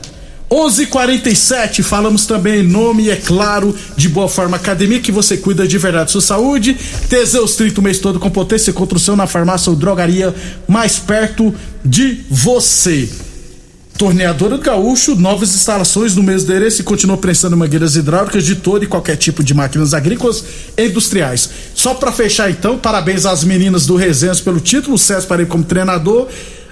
11:47 0.50 1.84
falamos 1.84 2.25
também 2.25 2.63
nome, 2.63 3.10
é 3.10 3.15
claro, 3.15 3.75
de 3.96 4.10
Boa 4.10 4.27
Forma 4.27 4.58
Academia, 4.58 5.00
que 5.00 5.12
você 5.12 5.38
cuida 5.38 5.68
de 5.68 5.77
verdade 5.77 6.12
sua 6.12 6.22
saúde. 6.22 6.75
Teseus 7.08 7.56
30 7.56 7.79
o 7.79 7.84
mês 7.84 8.00
todo 8.00 8.20
com 8.20 8.29
potência 8.32 8.72
e 8.72 8.74
construção 8.74 9.15
na 9.15 9.27
farmácia 9.27 9.70
ou 9.70 9.75
drogaria 9.75 10.34
mais 10.68 10.98
perto 10.98 11.53
de 11.86 12.22
você. 12.29 13.08
Torneadora 13.96 14.58
do 14.58 14.63
Gaúcho, 14.63 15.13
novas 15.13 15.53
instalações 15.53 16.15
no 16.15 16.24
mesmo 16.24 16.50
endereço 16.50 16.82
e 16.82 16.86
continua 16.86 17.18
prestando 17.18 17.58
mangueiras 17.58 17.98
hidráulicas 17.98 18.46
de 18.46 18.56
todo 18.56 18.84
e 18.84 18.88
qualquer 18.88 19.18
tipo 19.18 19.44
de 19.44 19.53
máquinas 19.53 19.94
agrícolas 19.94 20.44
e 20.77 20.88
industriais. 20.88 21.50
Só 21.75 21.94
para 21.94 22.12
fechar 22.12 22.50
então, 22.50 22.77
parabéns 22.77 23.25
às 23.25 23.44
meninas 23.44 23.86
do 23.86 23.98
Resenhas 23.98 24.39
pelo 24.39 24.62
título, 24.62 24.96
o 24.96 24.98
César 24.98 25.27
Parei 25.27 25.46
como 25.46 25.65
treinador. 25.65 26.27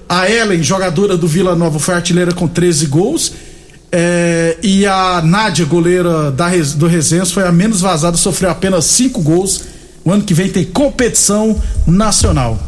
A 0.08 0.32
Ellen, 0.32 0.64
jogadora 0.64 1.18
do 1.18 1.28
Vila 1.28 1.54
Nova, 1.54 1.80
foi 1.80 1.96
artilheira 1.96 2.32
com 2.32 2.48
13 2.48 2.86
gols. 2.86 3.34
É, 4.00 4.58
e 4.62 4.86
a 4.86 5.24
Nádia, 5.24 5.66
goleira 5.66 6.30
da, 6.30 6.50
do 6.76 6.86
Resenhas, 6.86 7.32
foi 7.32 7.42
a 7.48 7.52
menos 7.52 7.82
vazada, 7.82 8.16
sofreu 8.16 8.52
apenas 8.52 8.86
cinco 8.86 9.24
gols. 9.24 9.64
O 10.06 10.12
ano 10.12 10.24
que 10.24 10.36
vem 10.36 10.50
tem 10.50 10.64
competição 10.66 11.60
nacional. 11.88 12.60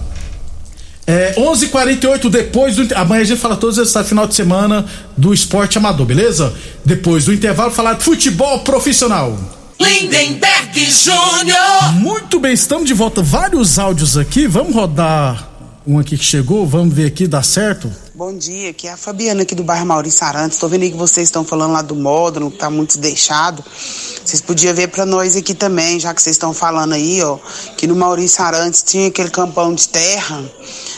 É, 1.06 1.36
11:48 1.38 2.32
depois 2.32 2.78
do 2.78 2.96
amanhã 2.96 3.22
a 3.22 3.26
gente 3.26 3.40
fala 3.40 3.56
todos 3.56 3.78
esses 3.78 4.08
final 4.08 4.26
de 4.26 4.34
semana 4.34 4.84
do 5.16 5.32
esporte 5.32 5.78
amador, 5.78 6.08
beleza? 6.08 6.52
Depois 6.84 7.26
do 7.26 7.34
intervalo 7.34 7.70
falar 7.70 7.94
de 7.94 8.04
futebol 8.04 8.62
profissional. 8.62 9.38
Lindenberg 9.80 10.84
Júnior. 10.90 11.94
Muito 11.94 12.40
bem, 12.40 12.54
estamos 12.54 12.88
de 12.88 12.96
volta. 12.96 13.22
Vários 13.22 13.78
áudios 13.78 14.18
aqui. 14.18 14.48
Vamos 14.48 14.74
rodar 14.74 15.48
um 15.86 16.00
aqui 16.00 16.18
que 16.18 16.26
chegou. 16.26 16.66
Vamos 16.66 16.92
ver 16.92 17.06
aqui, 17.06 17.28
dá 17.28 17.44
certo? 17.44 17.92
Bom 18.20 18.36
dia, 18.36 18.72
aqui 18.72 18.86
é 18.86 18.92
a 18.92 18.98
Fabiana 18.98 19.44
aqui 19.44 19.56
do 19.56 19.64
bairro 19.64 19.86
Maurício 19.86 20.26
Arantes. 20.26 20.58
Estou 20.58 20.68
vendo 20.68 20.82
aí 20.82 20.92
que 20.92 20.98
vocês 20.98 21.30
estão 21.30 21.46
falando 21.46 21.72
lá 21.72 21.82
do 21.82 21.96
módulo, 21.96 22.52
que 22.52 22.58
tá 22.58 22.70
muito 22.70 22.98
deixado. 22.98 23.64
Vocês 23.64 24.42
podiam 24.42 24.76
ver 24.76 24.90
para 24.90 25.06
nós 25.06 25.38
aqui 25.38 25.54
também, 25.54 26.02
já 26.02 26.14
que 26.14 26.22
vocês 26.22 26.36
estão 26.36 26.54
falando 26.54 26.92
aí, 26.92 27.24
ó, 27.24 27.40
que 27.78 27.88
no 27.88 27.96
Maurício 27.96 28.44
Arantes 28.44 28.84
tinha 28.84 29.08
aquele 29.08 29.30
campão 29.30 29.74
de 29.74 29.88
terra, 29.88 30.44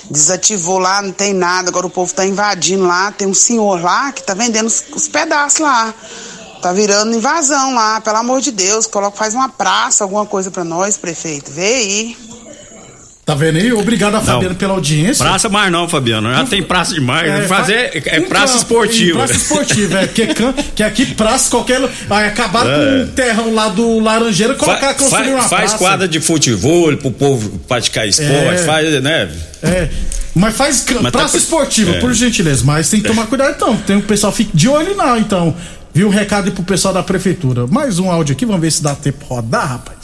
desativou 0.09 0.79
lá, 0.79 0.99
não 1.03 1.11
tem 1.11 1.31
nada. 1.31 1.69
Agora 1.69 1.85
o 1.85 1.91
povo 1.91 2.11
tá 2.11 2.25
invadindo 2.25 2.87
lá, 2.87 3.11
tem 3.11 3.27
um 3.27 3.35
senhor 3.35 3.79
lá 3.79 4.11
que 4.11 4.23
tá 4.23 4.33
vendendo 4.33 4.65
os, 4.65 4.83
os 4.91 5.07
pedaços 5.07 5.59
lá. 5.59 5.93
Tá 6.59 6.73
virando 6.73 7.15
invasão 7.15 7.75
lá, 7.75 8.01
pelo 8.01 8.17
amor 8.17 8.41
de 8.41 8.49
Deus, 8.49 8.87
coloca, 8.87 9.15
faz 9.15 9.35
uma 9.35 9.47
praça, 9.47 10.03
alguma 10.03 10.25
coisa 10.25 10.49
para 10.49 10.63
nós, 10.63 10.97
prefeito. 10.97 11.51
Vê 11.51 11.75
aí. 11.75 12.30
Tá 13.23 13.35
vendo 13.35 13.57
aí? 13.57 13.71
Obrigado 13.71 14.15
a 14.15 14.19
Fabiana 14.19 14.49
Não. 14.49 14.55
pela 14.55 14.73
audiência. 14.73 15.23
Praça 15.23 15.47
mais 15.47 15.71
não, 15.71 15.87
Fabiano. 15.87 16.31
Já 16.33 16.43
tem 16.45 16.63
praça 16.63 16.93
demais. 16.93 17.29
É, 17.31 17.47
Fazer 17.47 18.01
fa- 18.03 18.09
é 18.09 18.19
um 18.19 18.23
praça 18.23 18.45
campo, 18.53 18.57
esportiva. 18.57 19.17
Praça 19.19 19.33
esportiva, 19.33 19.99
é. 20.01 20.07
Que, 20.07 20.27
can- 20.33 20.53
que 20.75 20.81
aqui 20.83 21.05
praça 21.05 21.49
qualquer. 21.51 21.79
Vai 22.07 22.27
acabar 22.27 22.65
É. 22.65 22.73
com 22.75 23.03
um 23.03 23.07
terrão 23.13 23.53
lá 23.53 23.69
do 23.69 23.99
Laranjeira, 23.99 24.55
colocar, 24.55 24.87
Fa- 24.87 24.93
construir 24.95 25.29
uma 25.29 25.43
faz 25.43 25.71
praça. 25.71 25.77
quadra 25.77 26.07
de 26.07 26.19
futebol 26.19 26.97
pro 26.97 27.11
povo 27.11 27.59
praticar 27.67 28.07
esporte, 28.07 28.31
É. 28.33 28.57
faz, 28.65 29.01
né? 29.03 29.29
É. 29.61 29.89
Mas 30.33 30.55
faz 30.55 30.83
Mas 30.89 31.03
tá 31.03 31.11
praça 31.11 31.31
por- 31.33 31.37
esportiva, 31.37 31.91
é. 31.91 31.99
por 31.99 32.13
gentileza. 32.13 32.63
Mas 32.65 32.89
tem 32.89 33.01
que 33.01 33.07
tomar 33.07 33.27
cuidado 33.27 33.53
então. 33.55 33.77
Tem 33.77 33.97
o 33.97 34.01
pessoal 34.01 34.33
fica 34.33 34.49
de 34.53 34.67
olho 34.67 34.95
não, 34.95 35.15
então. 35.17 35.55
Viu 35.93 36.07
o 36.07 36.09
recado 36.09 36.45
aí 36.45 36.51
pro 36.51 36.63
pessoal 36.63 36.93
da 36.93 37.03
prefeitura. 37.03 37.67
Mais 37.67 37.99
um 37.99 38.09
áudio 38.09 38.33
aqui, 38.33 38.45
vamos 38.45 38.61
ver 38.61 38.71
se 38.71 38.81
dá 38.81 38.95
tempo 38.95 39.23
rodar, 39.25 39.67
rapaz. 39.67 40.00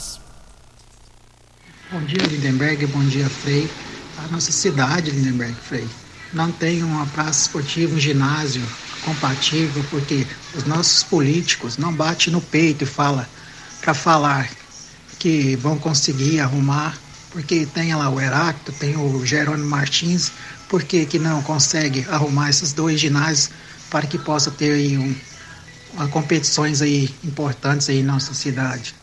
Bom 1.90 2.04
dia, 2.04 2.26
Lindenberg. 2.26 2.86
Bom 2.86 3.04
dia, 3.04 3.30
Frei. 3.30 3.74
A 4.14 4.28
nossa 4.28 4.52
cidade, 4.52 5.10
Lindenberg, 5.10 5.58
Frei, 5.60 5.88
não 6.30 6.52
tem 6.52 6.82
uma 6.82 7.06
praça 7.06 7.40
esportiva, 7.42 7.94
um 7.94 7.98
ginásio 7.98 8.70
compatível, 9.00 9.82
porque 9.84 10.26
os 10.52 10.64
nossos 10.64 11.02
políticos 11.02 11.78
não 11.78 11.94
batem 11.94 12.32
no 12.32 12.42
peito 12.42 12.84
e 12.84 12.86
fala 12.86 13.26
para 13.80 13.94
falar 13.94 14.50
que 15.18 15.56
vão 15.56 15.78
conseguir 15.78 16.40
arrumar, 16.40 17.02
porque 17.30 17.64
tem 17.66 17.94
lá 17.94 18.10
o 18.10 18.20
Heracto, 18.20 18.72
tem 18.72 18.96
o 18.96 19.24
Jerônimo 19.24 19.68
Martins, 19.68 20.32
por 20.68 20.82
que, 20.84 21.06
que 21.06 21.18
não 21.18 21.42
consegue 21.42 22.04
arrumar 22.08 22.50
esses 22.50 22.72
dois 22.74 23.00
ginásios 23.00 23.50
para 23.88 24.06
que 24.06 24.18
possa 24.18 24.50
ter 24.50 24.72
aí 24.72 24.98
um, 24.98 25.14
competições 26.10 26.82
aí 26.82 27.18
importantes 27.24 27.88
aí 27.88 28.00
em 28.00 28.02
nossa 28.02 28.34
cidade? 28.34 28.97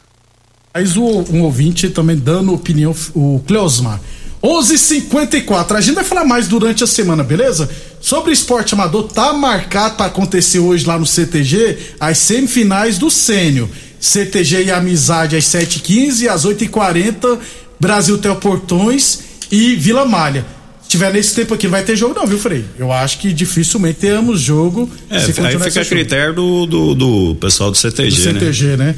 Mas 0.76 0.98
o, 0.98 1.24
um 1.32 1.44
ouvinte 1.44 1.90
também 1.90 2.18
dando 2.18 2.54
opinião, 2.54 2.94
o 3.14 3.42
Cleosmar. 3.48 4.02
11:54. 4.44 5.78
A 5.78 5.80
gente 5.80 5.96
vai 5.96 6.04
falar 6.04 6.26
mais 6.26 6.50
durante 6.50 6.84
a 6.84 6.88
semana, 6.88 7.24
beleza? 7.24 7.70
Sobre 8.02 8.34
esporte 8.34 8.74
amador, 8.74 9.04
tá 9.04 9.32
marcado 9.32 9.96
para 9.96 10.08
acontecer 10.08 10.60
hoje 10.60 10.86
lá 10.86 11.00
no 11.00 11.06
CTG 11.06 11.78
as 11.98 12.18
semifinais 12.18 12.98
do 12.98 13.10
Sênior. 13.10 13.70
CTG 14.02 14.66
e 14.66 14.72
Amizade 14.72 15.38
às 15.38 15.46
7h15 15.46 16.24
e 16.24 16.30
às 16.30 16.46
8h40, 16.46 17.40
Brasil 17.80 18.20
Portões 18.40 19.22
e 19.50 19.76
Vila 19.78 20.06
Malha. 20.06 20.46
Se 20.84 20.90
tiver 20.90 21.12
nesse 21.14 21.34
tempo 21.34 21.54
aqui, 21.54 21.68
vai 21.68 21.84
ter 21.84 21.96
jogo, 21.96 22.14
não, 22.14 22.28
viu, 22.28 22.38
Frei? 22.38 22.66
Eu 22.78 22.92
acho 22.92 23.18
que 23.20 23.34
dificilmente 23.34 24.00
teremos 24.02 24.42
jogo. 24.42 24.90
É, 25.10 25.22
se 25.22 25.40
aí 25.40 25.58
fica 25.58 25.82
a 25.82 25.86
critério 25.86 26.36
do, 26.36 26.66
do, 26.66 26.94
do 26.94 27.36
pessoal 27.36 27.72
do 27.72 27.78
CTG, 27.78 28.22
do 28.22 28.34
né? 28.34 28.40
CTG, 28.40 28.78
né? 28.78 28.96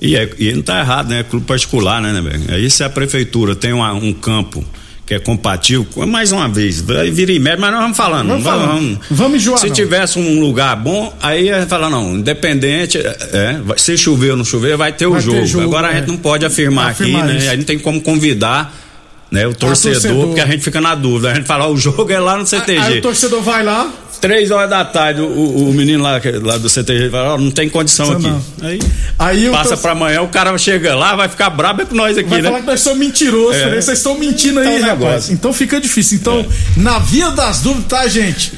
E, 0.00 0.16
é, 0.16 0.28
e 0.38 0.52
não 0.52 0.62
tá 0.62 0.80
errado, 0.80 1.08
né? 1.08 1.20
É 1.20 1.22
clube 1.22 1.46
particular, 1.46 2.00
né, 2.02 2.12
né? 2.12 2.40
Aí 2.48 2.68
se 2.68 2.82
a 2.84 2.90
prefeitura 2.90 3.54
tem 3.54 3.72
uma- 3.72 3.92
um 3.92 4.12
campo 4.12 4.64
que 5.06 5.14
é 5.14 5.18
compatível, 5.18 5.86
mais 6.06 6.32
uma 6.32 6.48
vez, 6.48 6.80
vai 6.80 7.10
vir 7.10 7.28
em 7.30 7.38
média, 7.38 7.58
mas 7.60 7.70
nós 7.72 7.80
vamos 7.82 7.96
falando. 7.96 8.28
Vamos 8.28 8.44
falando. 8.44 9.00
Vamos 9.10 9.36
enjoar, 9.36 9.58
Se 9.58 9.66
não. 9.68 9.74
tivesse 9.74 10.18
um 10.18 10.40
lugar 10.40 10.74
bom, 10.76 11.14
aí 11.22 11.44
ia 11.46 11.66
falar, 11.66 11.90
não, 11.90 12.16
independente, 12.16 12.98
é, 12.98 13.16
é, 13.32 13.60
vai- 13.64 13.78
se 13.78 13.96
chover 13.98 14.30
ou 14.30 14.36
não 14.38 14.44
chover, 14.44 14.76
vai 14.78 14.92
ter 14.92 15.06
o 15.06 15.12
Vai 15.12 15.20
ter 15.20 15.26
jogo. 15.30 15.46
jogo, 15.46 15.64
Agora 15.66 15.88
a 15.88 15.92
é. 15.92 15.96
gente 15.96 16.08
não 16.08 16.16
pode 16.16 16.44
afirmar, 16.46 16.90
Afirmar 16.92 17.24
aqui, 17.24 17.36
isso. 17.36 17.44
né? 17.44 17.50
Aí 17.50 17.56
não 17.58 17.64
tem 17.64 17.78
como 17.78 18.00
convidar. 18.00 18.80
Né, 19.30 19.48
o 19.48 19.54
torcedor, 19.54 19.94
torcedor. 20.00 20.26
porque 20.26 20.40
a 20.40 20.46
gente 20.46 20.62
fica 20.62 20.80
na 20.80 20.94
dúvida. 20.94 21.32
A 21.32 21.34
gente 21.34 21.46
fala, 21.46 21.66
ó, 21.66 21.72
o 21.72 21.76
jogo 21.76 22.08
é 22.12 22.20
lá 22.20 22.36
no 22.36 22.46
CTG. 22.46 22.78
Aí 22.78 22.98
o 23.00 23.02
torcedor 23.02 23.42
vai 23.42 23.64
lá, 23.64 23.90
Três 24.26 24.50
horas 24.50 24.70
da 24.70 24.82
tarde, 24.84 25.20
o, 25.20 25.26
o- 25.26 25.68
o 25.68 25.72
menino 25.74 26.02
lá, 26.02 26.18
lá 26.42 26.56
do 26.56 26.66
CTG 26.68 27.10
fala, 27.10 27.34
ó, 27.34 27.38
não 27.38 27.50
tem 27.50 27.68
condição 27.68 28.06
Não, 28.06 28.14
aqui. 28.16 28.26
não. 28.26 28.42
Aí 28.62 28.78
aí 29.18 29.50
passa 29.50 29.68
torce- 29.68 29.82
pra 29.82 29.92
amanhã, 29.92 30.22
o 30.22 30.28
cara 30.28 30.56
chega 30.56 30.94
lá, 30.94 31.14
vai 31.14 31.28
ficar 31.28 31.50
brabo 31.50 31.82
é 31.82 31.84
com 31.84 31.94
nós 31.94 32.16
aqui, 32.16 32.30
Vai 32.30 32.40
né? 32.40 32.48
falar 32.48 32.60
que 32.62 32.66
nós 32.66 32.80
somos 32.80 32.98
mentirosos, 32.98 33.60
É. 33.60 33.66
né? 33.70 33.80
vocês 33.82 33.98
estão 33.98 34.18
mentindo 34.18 34.60
aí, 34.60 34.66
Então, 34.66 34.80
rapaz. 34.80 34.98
negócio. 35.00 35.32
Então 35.34 35.52
fica 35.52 35.78
difícil. 35.78 36.16
Então, 36.18 36.44
na 36.76 36.98
via 36.98 37.30
das 37.32 37.60
dúvidas, 37.60 37.86
tá, 37.86 38.08
gente? 38.08 38.54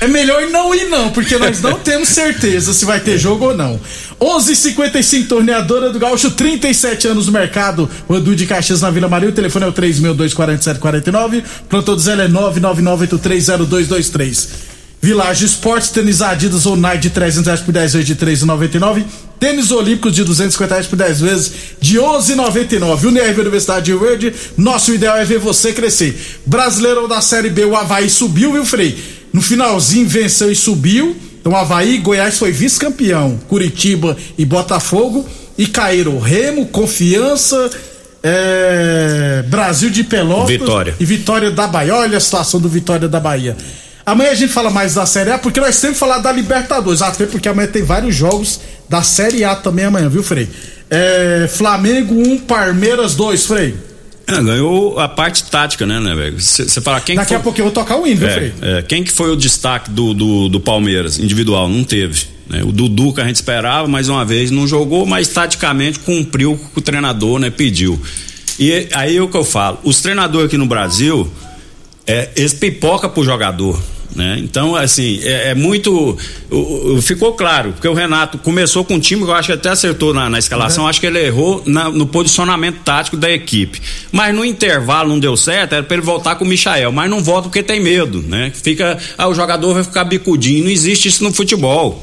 É 0.00 0.08
melhor 0.08 0.46
não 0.48 0.74
ir 0.74 0.86
não, 0.88 1.10
porque 1.10 1.36
nós 1.36 1.60
não 1.60 1.74
temos 1.78 2.08
certeza 2.08 2.72
se 2.72 2.86
vai 2.86 2.98
ter 2.98 3.18
jogo 3.18 3.44
ou 3.48 3.54
não. 3.56 3.78
11:55 4.18 5.28
torneadora 5.28 5.90
do 5.90 5.98
Gaúcho, 5.98 6.30
37 6.30 7.06
anos 7.08 7.26
no 7.26 7.32
mercado. 7.32 7.88
O 8.08 8.16
Edu 8.16 8.34
de 8.34 8.46
Caxias 8.46 8.80
na 8.80 8.88
Vila 8.90 9.08
Maria, 9.08 9.28
o 9.28 9.32
telefone 9.32 9.66
é 9.66 9.68
o 9.68 9.72
3624749, 9.74 11.44
plantão 11.68 11.94
do 11.94 12.00
Zé 12.00 12.12
é 12.14 12.28
999830223. 12.28 14.71
Village 15.02 15.44
Esportes, 15.44 15.90
tênis 15.90 16.22
Adidas 16.22 16.64
ou 16.64 16.76
Nike 16.76 17.02
de 17.02 17.10
300 17.10 17.46
reais 17.46 17.60
por 17.60 17.72
10 17.72 17.92
vezes 17.94 18.06
de 18.06 18.14
3,99. 18.14 19.04
Tênis 19.40 19.72
Olímpicos 19.72 20.14
de 20.14 20.22
250 20.22 20.72
reais 20.72 20.86
por 20.86 20.94
10 20.94 21.20
vezes 21.20 21.52
de 21.80 21.98
11,99. 21.98 23.08
Unirv 23.08 23.40
Universidade 23.40 23.86
de 23.86 23.94
Verde, 23.98 24.32
nosso 24.56 24.94
ideal 24.94 25.16
é 25.16 25.24
ver 25.24 25.40
você 25.40 25.72
crescer. 25.72 26.40
Brasileirão 26.46 27.08
da 27.08 27.20
Série 27.20 27.50
B, 27.50 27.64
o 27.64 27.74
Havaí 27.76 28.08
subiu, 28.08 28.52
viu, 28.52 28.64
Frei? 28.64 28.96
No 29.32 29.42
finalzinho 29.42 30.06
venceu 30.06 30.52
e 30.52 30.54
subiu. 30.54 31.16
Então, 31.40 31.56
Havaí, 31.56 31.98
Goiás 31.98 32.38
foi 32.38 32.52
vice-campeão. 32.52 33.40
Curitiba 33.48 34.16
e 34.38 34.44
Botafogo. 34.44 35.28
E 35.58 35.66
caíram 35.66 36.20
Remo, 36.20 36.66
Confiança 36.66 37.70
é, 38.22 39.44
Brasil 39.48 39.90
de 39.90 40.04
Pelotas 40.04 40.48
Vitória. 40.48 40.94
e 41.00 41.04
Vitória 41.04 41.50
da 41.50 41.66
Bahia. 41.66 41.96
Olha 41.96 42.18
a 42.18 42.20
situação 42.20 42.60
do 42.60 42.68
Vitória 42.68 43.08
da 43.08 43.18
Bahia. 43.18 43.56
Amanhã 44.04 44.30
a 44.30 44.34
gente 44.34 44.52
fala 44.52 44.70
mais 44.70 44.94
da 44.94 45.06
Série 45.06 45.30
A, 45.30 45.38
porque 45.38 45.60
nós 45.60 45.80
temos 45.80 45.94
que 45.96 46.00
falar 46.00 46.18
da 46.18 46.32
Libertadores. 46.32 47.02
Até 47.02 47.26
porque 47.26 47.48
amanhã 47.48 47.68
tem 47.68 47.82
vários 47.82 48.14
jogos 48.14 48.60
da 48.88 49.02
Série 49.02 49.44
A 49.44 49.54
também 49.54 49.84
amanhã, 49.84 50.08
viu, 50.08 50.22
Frei? 50.22 50.48
É, 50.90 51.48
Flamengo 51.48 52.14
1, 52.14 52.40
Palmeiras 52.40 53.14
2, 53.14 53.46
Frei. 53.46 53.74
É, 54.26 54.40
ganhou 54.42 54.98
a 55.00 55.08
parte 55.08 55.44
tática, 55.44 55.84
né, 55.86 55.98
né, 56.00 56.14
velho? 56.14 56.40
Você 56.40 56.80
fala 56.80 57.00
quem 57.00 57.16
Daqui 57.16 57.28
foi... 57.28 57.36
a 57.36 57.40
pouco 57.40 57.58
eu 57.60 57.64
vou 57.64 57.72
tocar 57.72 57.96
o 57.96 58.06
hino, 58.06 58.18
viu, 58.18 58.28
É, 58.28 58.32
Frei? 58.32 58.52
é, 58.60 58.82
quem 58.82 59.02
que 59.04 59.10
foi 59.12 59.30
o 59.30 59.36
destaque 59.36 59.90
do, 59.90 60.14
do, 60.14 60.48
do 60.48 60.60
Palmeiras 60.60 61.18
individual? 61.18 61.68
Não 61.68 61.82
teve. 61.84 62.26
né? 62.48 62.62
O 62.62 62.72
Dudu 62.72 63.12
que 63.12 63.20
a 63.20 63.24
gente 63.24 63.36
esperava, 63.36 63.86
mais 63.88 64.08
uma 64.08 64.24
vez, 64.24 64.50
não 64.50 64.66
jogou, 64.66 65.06
mas 65.06 65.28
taticamente 65.28 65.98
cumpriu 66.00 66.52
o 66.52 66.56
que 66.58 66.78
o 66.78 66.80
treinador 66.80 67.38
né, 67.40 67.50
pediu. 67.50 68.00
E 68.58 68.88
aí 68.92 69.16
é 69.16 69.22
o 69.22 69.28
que 69.28 69.36
eu 69.36 69.44
falo: 69.44 69.78
os 69.82 70.00
treinadores 70.00 70.46
aqui 70.46 70.56
no 70.58 70.66
Brasil, 70.66 71.30
é, 72.12 72.30
eles 72.36 72.52
pipoca 72.54 73.08
pro 73.08 73.24
jogador. 73.24 73.80
Né? 74.14 74.36
Então, 74.40 74.76
assim, 74.76 75.20
é, 75.22 75.52
é 75.52 75.54
muito. 75.54 76.18
o- 76.50 76.96
o- 76.96 77.00
ficou 77.00 77.32
claro, 77.32 77.72
porque 77.72 77.88
o 77.88 77.94
Renato 77.94 78.36
começou 78.36 78.84
com 78.84 78.96
um 78.96 79.00
time 79.00 79.24
que 79.24 79.30
eu 79.30 79.34
acho 79.34 79.46
que 79.46 79.52
até 79.54 79.70
acertou 79.70 80.12
na, 80.12 80.28
na 80.28 80.38
escalação, 80.38 80.86
acho 80.86 81.00
que 81.00 81.06
ele 81.06 81.18
errou 81.18 81.62
na- 81.64 81.88
no 81.88 82.06
posicionamento 82.06 82.80
tático 82.84 83.16
da 83.16 83.30
equipe. 83.30 83.80
Mas 84.12 84.34
no 84.34 84.44
intervalo 84.44 85.08
não 85.08 85.18
deu 85.18 85.34
certo, 85.34 85.72
era 85.72 85.82
pra 85.82 85.96
ele 85.96 86.04
voltar 86.04 86.34
com 86.34 86.44
o 86.44 86.48
Michael, 86.48 86.92
mas 86.92 87.08
não 87.08 87.22
volta 87.24 87.44
porque 87.48 87.62
tem 87.62 87.80
medo, 87.80 88.20
né? 88.20 88.52
Fica. 88.54 88.98
Ah, 89.16 89.28
o 89.28 89.34
jogador 89.34 89.72
vai 89.72 89.82
ficar 89.82 90.04
bicudinho, 90.04 90.64
não 90.64 90.70
existe 90.70 91.08
isso 91.08 91.24
no 91.24 91.32
futebol. 91.32 91.98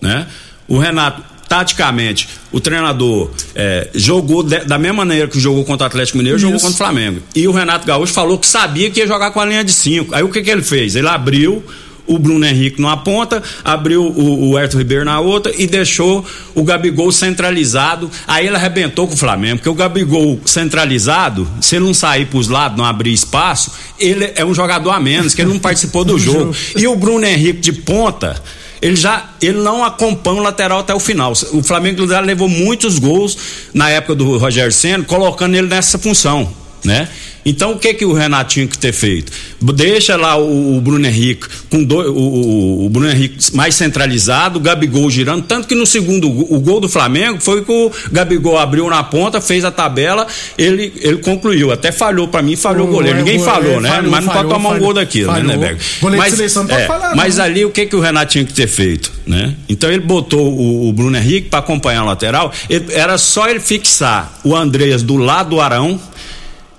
Né? 0.00 0.28
O 0.68 0.78
Renato, 0.78 1.20
taticamente, 1.50 2.28
o 2.52 2.60
treinador 2.60 3.28
é, 3.56 3.88
jogou 3.92 4.40
de- 4.44 4.60
da 4.64 4.78
mesma 4.78 4.98
maneira 5.04 5.26
que 5.26 5.40
jogou 5.40 5.64
contra 5.64 5.84
o 5.84 5.88
Atlético 5.88 6.16
Mineiro, 6.16 6.38
jogou 6.38 6.56
Isso. 6.56 6.64
contra 6.64 6.74
o 6.74 6.78
Flamengo. 6.78 7.20
E 7.34 7.48
o 7.48 7.50
Renato 7.52 7.84
Gaúcho 7.84 8.12
falou 8.12 8.38
que 8.38 8.46
sabia 8.46 8.88
que 8.88 9.00
ia 9.00 9.06
jogar 9.06 9.32
com 9.32 9.40
a 9.40 9.44
linha 9.44 9.64
de 9.64 9.72
cinco. 9.72 10.14
Aí 10.14 10.22
o 10.22 10.28
que, 10.28 10.42
que 10.42 10.48
ele 10.50 10.62
fez? 10.62 10.94
Ele 10.94 11.08
abriu 11.08 11.60
o 12.06 12.18
Bruno 12.18 12.44
Henrique 12.46 12.80
numa 12.80 12.96
ponta, 12.96 13.42
abriu 13.64 14.02
o, 14.04 14.50
o 14.50 14.58
Herto 14.58 14.78
Ribeiro 14.78 15.04
na 15.04 15.18
outra 15.18 15.52
e 15.56 15.66
deixou 15.66 16.24
o 16.54 16.62
Gabigol 16.62 17.10
centralizado. 17.10 18.08
Aí 18.28 18.46
ele 18.46 18.54
arrebentou 18.56 19.08
com 19.08 19.14
o 19.14 19.16
Flamengo, 19.16 19.56
porque 19.56 19.68
o 19.68 19.74
Gabigol 19.74 20.40
centralizado, 20.44 21.48
se 21.60 21.76
ele 21.76 21.84
não 21.84 21.94
sair 21.94 22.26
pros 22.26 22.46
lados, 22.48 22.78
não 22.78 22.84
abrir 22.84 23.12
espaço, 23.12 23.72
ele 23.98 24.30
é 24.36 24.44
um 24.44 24.54
jogador 24.54 24.90
a 24.90 25.00
menos, 25.00 25.34
que 25.34 25.42
ele 25.42 25.50
não 25.50 25.58
participou 25.60 26.04
do 26.04 26.16
jogo. 26.18 26.54
E 26.76 26.86
o 26.86 26.94
Bruno 26.96 27.24
Henrique 27.26 27.60
de 27.60 27.72
ponta, 27.72 28.40
ele 28.82 28.96
já 28.96 29.30
ele 29.40 29.58
não 29.58 29.84
acompanha 29.84 30.40
o 30.40 30.42
lateral 30.42 30.80
até 30.80 30.94
o 30.94 31.00
final. 31.00 31.32
O 31.52 31.62
Flamengo 31.62 32.06
já 32.06 32.20
levou 32.20 32.48
muitos 32.48 32.98
gols 32.98 33.36
na 33.74 33.90
época 33.90 34.14
do 34.14 34.38
Rogério 34.38 34.72
Senna, 34.72 35.04
colocando 35.04 35.54
ele 35.54 35.68
nessa 35.68 35.98
função, 35.98 36.50
né? 36.84 37.08
Então 37.44 37.72
o 37.72 37.78
que 37.78 37.94
que 37.94 38.04
o 38.04 38.12
Renato 38.12 38.50
tinha 38.50 38.66
que 38.66 38.76
ter 38.76 38.92
feito? 38.92 39.32
Deixa 39.62 40.14
lá 40.14 40.36
o, 40.36 40.76
o 40.76 40.80
Bruno 40.80 41.06
Henrique 41.06 41.46
com 41.70 41.82
dois, 41.82 42.06
o, 42.08 42.84
o- 42.84 42.88
Bruno 42.90 43.10
Henrique 43.10 43.56
mais 43.56 43.74
centralizado, 43.74 44.58
o 44.58 44.62
Gabigol 44.62 45.08
girando, 45.08 45.42
tanto 45.44 45.66
que 45.66 45.74
no 45.74 45.86
segundo 45.86 46.28
o 46.28 46.60
gol 46.60 46.80
do 46.80 46.88
Flamengo 46.88 47.40
foi 47.40 47.64
que 47.64 47.72
o 47.72 47.90
Gabigol 48.12 48.58
abriu 48.58 48.86
na 48.90 49.02
ponta, 49.02 49.40
fez 49.40 49.64
a 49.64 49.70
tabela, 49.70 50.26
ele 50.58 50.92
ele 51.00 51.16
concluiu, 51.18 51.72
até 51.72 51.90
falhou 51.90 52.28
pra 52.28 52.42
mim, 52.42 52.56
falhou 52.56 52.86
o 52.88 52.90
goleiro. 52.90 53.16
Ninguém 53.18 53.38
o- 53.40 53.44
falou, 53.44 53.72
é, 53.78 53.80
né? 53.80 53.88
falhou, 53.88 54.10
Mas 54.10 54.24
não 54.26 54.32
falhou, 54.34 54.48
pode 54.50 54.54
tomar 54.62 54.68
um 54.68 54.72
falhou. 54.72 54.84
gol 54.86 54.94
daquilo, 54.94 55.32
né, 55.32 55.42
Neberg? 55.42 55.80
Mas, 56.02 56.52
pode 56.52 56.72
é, 56.72 56.86
falar, 56.86 57.16
mas 57.16 57.38
ali 57.38 57.64
o 57.64 57.70
que 57.70 57.86
que 57.86 57.96
o 57.96 58.00
Renato 58.00 58.32
tinha 58.32 58.44
que 58.44 58.52
ter 58.52 58.66
feito, 58.66 59.10
né? 59.26 59.54
Então 59.66 59.90
ele 59.90 60.00
botou 60.00 60.52
o, 60.52 60.88
o 60.88 60.92
Bruno 60.92 61.16
Henrique 61.16 61.48
para 61.48 61.60
acompanhar 61.60 62.02
o 62.02 62.06
lateral, 62.06 62.52
ele- 62.68 62.92
era 62.92 63.16
só 63.16 63.48
ele 63.48 63.60
fixar 63.60 64.38
o 64.44 64.54
Andreas 64.54 65.02
do 65.02 65.16
lado 65.16 65.50
do 65.50 65.60
Arão. 65.60 65.98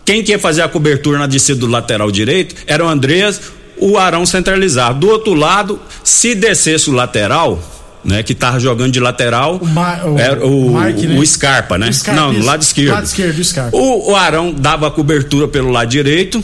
Quem 0.06 0.24
que 0.24 0.32
ia 0.32 0.40
fazer 0.40 0.62
a 0.62 0.68
cobertura 0.68 1.18
na 1.20 1.28
descida 1.28 1.60
do 1.60 1.68
lateral 1.68 2.10
direito 2.12 2.56
era 2.68 2.84
o 2.86 2.88
Andreas, 2.90 3.40
o 3.78 3.98
Arão 3.98 4.26
centralizado. 4.26 5.00
Do 5.00 5.10
outro 5.10 5.34
lado, 5.34 5.80
se 6.04 6.34
descesse 6.36 6.90
o 6.90 6.94
lateral, 6.94 7.62
né, 8.04 8.24
que 8.24 8.34
tava 8.34 8.60
jogando 8.60 8.92
de 8.92 9.00
lateral, 9.00 9.58
O 9.62 9.66
Ma- 9.68 10.04
o 10.06 10.18
era 10.18 10.46
o, 10.46 10.80
Mike, 10.80 11.08
né? 11.08 11.20
o 11.20 11.26
Scarpa, 11.26 11.78
né? 11.78 11.90
O 11.90 11.94
Scarpa, 11.94 12.20
Não, 12.22 12.34
no 12.34 12.40
isso. 12.40 12.48
lado 12.48 12.62
esquerdo. 12.64 12.92
Lado 12.94 13.06
esquerdo, 13.06 13.38
o 13.40 13.44
Scarpa. 13.44 13.78
O, 13.78 14.12
o 14.12 14.16
Arão 14.16 14.52
dava 14.54 14.88
a 14.88 14.92
cobertura 14.92 15.48
pelo 15.48 15.70
lado 15.70 15.88
direito 15.90 16.44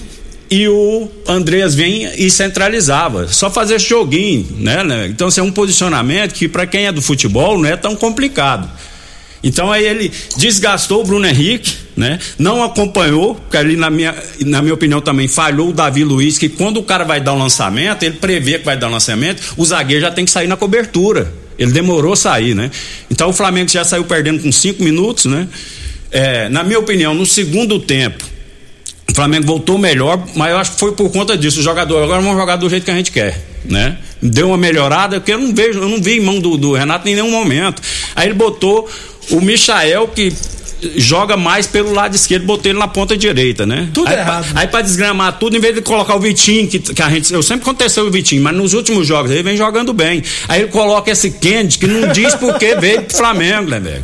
e 0.51 0.67
o 0.67 1.09
Andreas 1.27 1.73
vinha 1.75 2.13
e 2.15 2.29
centralizava. 2.29 3.27
Só 3.27 3.49
fazer 3.49 3.79
joguinho, 3.79 4.47
né? 4.59 4.83
né? 4.83 5.07
Então, 5.07 5.27
assim, 5.29 5.41
é 5.41 5.43
um 5.43 5.51
posicionamento 5.51 6.33
que 6.33 6.47
para 6.47 6.65
quem 6.67 6.85
é 6.85 6.91
do 6.91 7.01
futebol 7.01 7.57
não 7.57 7.67
é 7.67 7.75
tão 7.75 7.95
complicado. 7.95 8.69
Então 9.43 9.71
aí 9.71 9.85
ele 9.85 10.11
desgastou 10.37 11.01
o 11.01 11.03
Bruno 11.05 11.25
Henrique, 11.27 11.75
né? 11.97 12.19
Não 12.37 12.63
acompanhou, 12.63 13.33
porque 13.33 13.57
ali 13.57 13.75
na 13.75 13.89
minha, 13.89 14.15
na 14.45 14.61
minha 14.61 14.75
opinião 14.75 15.01
também 15.01 15.27
falhou 15.27 15.69
o 15.69 15.73
Davi 15.73 16.03
Luiz, 16.03 16.37
que 16.37 16.47
quando 16.47 16.77
o 16.77 16.83
cara 16.83 17.03
vai 17.03 17.19
dar 17.19 17.33
um 17.33 17.39
lançamento, 17.39 18.03
ele 18.03 18.17
prevê 18.17 18.59
que 18.59 18.65
vai 18.65 18.77
dar 18.77 18.87
um 18.87 18.91
lançamento, 18.91 19.41
o 19.57 19.65
zagueiro 19.65 20.01
já 20.01 20.11
tem 20.11 20.23
que 20.23 20.29
sair 20.29 20.47
na 20.47 20.55
cobertura. 20.55 21.33
Ele 21.57 21.71
demorou 21.71 22.13
a 22.13 22.15
sair, 22.15 22.53
né? 22.53 22.69
Então 23.09 23.29
o 23.29 23.33
Flamengo 23.33 23.67
já 23.67 23.83
saiu 23.83 24.05
perdendo 24.05 24.43
com 24.43 24.51
cinco 24.51 24.83
minutos, 24.83 25.25
né? 25.25 25.47
É, 26.11 26.47
na 26.49 26.63
minha 26.63 26.77
opinião, 26.77 27.15
no 27.15 27.25
segundo 27.25 27.79
tempo, 27.79 28.23
o 29.11 29.15
Flamengo 29.15 29.47
voltou 29.47 29.79
melhor, 29.79 30.23
mas 30.35 30.51
eu 30.51 30.57
acho 30.59 30.73
que 30.73 30.79
foi 30.79 30.91
por 30.91 31.11
conta 31.11 31.35
disso. 31.35 31.59
O 31.59 31.63
jogador, 31.63 32.03
agora 32.03 32.21
vamos 32.21 32.37
jogar 32.37 32.57
do 32.57 32.69
jeito 32.69 32.83
que 32.83 32.91
a 32.91 32.95
gente 32.95 33.11
quer, 33.11 33.43
né? 33.65 33.97
Deu 34.21 34.49
uma 34.49 34.57
melhorada, 34.57 35.19
porque 35.19 35.33
eu 35.33 35.39
não 35.39 35.53
vejo, 35.53 35.79
eu 35.79 35.89
não 35.89 35.99
vi 35.99 36.17
em 36.17 36.19
mão 36.19 36.39
do, 36.39 36.57
do 36.57 36.73
Renato 36.73 37.09
em 37.09 37.15
nenhum 37.15 37.31
momento. 37.31 37.81
Aí 38.15 38.27
ele 38.27 38.35
botou 38.35 38.87
o 39.31 39.41
Michael, 39.41 40.07
que 40.09 40.31
joga 40.95 41.35
mais 41.35 41.65
pelo 41.67 41.93
lado 41.93 42.15
esquerdo, 42.15 42.45
botou 42.45 42.71
ele 42.71 42.79
na 42.79 42.87
ponta 42.87 43.17
direita, 43.17 43.65
né? 43.65 43.89
Tudo 43.93 44.07
aí, 44.09 44.15
errado. 44.17 44.51
Pra, 44.51 44.61
aí 44.61 44.67
pra 44.67 44.81
desgramar 44.81 45.37
tudo, 45.39 45.55
em 45.57 45.59
vez 45.59 45.73
de 45.75 45.81
colocar 45.81 46.15
o 46.15 46.19
Vitinho, 46.19 46.67
que, 46.67 46.79
que 46.79 47.01
a 47.01 47.09
gente. 47.09 47.33
Eu 47.33 47.41
sempre 47.43 47.65
contestei 47.65 48.03
o 48.03 48.11
Vitinho, 48.11 48.41
mas 48.43 48.55
nos 48.55 48.73
últimos 48.73 49.07
jogos 49.07 49.31
ele 49.31 49.43
vem 49.43 49.57
jogando 49.57 49.93
bem. 49.93 50.23
Aí 50.47 50.61
ele 50.61 50.69
coloca 50.69 51.09
esse 51.11 51.31
Kennedy, 51.31 51.77
que 51.79 51.87
não 51.87 52.11
diz 52.11 52.35
por 52.35 52.57
que 52.59 52.75
veio 52.75 53.01
pro 53.03 53.17
Flamengo, 53.17 53.69
né, 53.69 53.79
velho? 53.79 54.03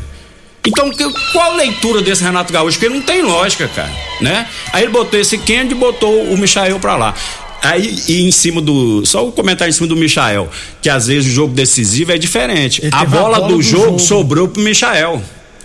Então, 0.65 0.89
que- 0.91 1.13
qual 1.33 1.51
a 1.51 1.55
leitura 1.55 2.01
desse 2.01 2.23
Renato 2.23 2.51
Gaúcho? 2.53 2.79
Porque 2.79 2.93
não 2.93 3.01
tem 3.01 3.21
lógica, 3.21 3.67
cara, 3.67 3.91
né? 4.21 4.47
Aí 4.71 4.83
ele 4.83 4.91
botou 4.91 5.19
esse 5.19 5.37
Kennedy 5.37 5.73
e 5.73 5.77
botou 5.77 6.23
o 6.23 6.37
Michael 6.37 6.79
pra 6.79 6.95
lá. 6.95 7.13
Aí, 7.61 7.95
e 8.09 8.21
em 8.23 8.31
cima 8.31 8.61
do. 8.61 9.05
Só 9.05 9.25
o 9.27 9.31
comentário 9.31 9.69
em 9.69 9.73
cima 9.73 9.87
do 9.87 9.95
Michael, 9.95 10.49
que 10.81 10.89
às 10.89 11.07
vezes 11.07 11.31
o 11.31 11.33
jogo 11.33 11.53
decisivo 11.53 12.11
é 12.11 12.17
diferente. 12.17 12.81
Ele 12.81 12.91
A 12.93 12.99
teve 13.05 13.17
a 13.17 13.19
bola, 13.21 13.37
bola 13.37 13.47
do, 13.49 13.55
do 13.57 13.61
jogo, 13.61 13.83
jogo. 13.85 13.99
sobrou 13.99 14.47
pro 14.49 14.61
Michael. 14.61 15.21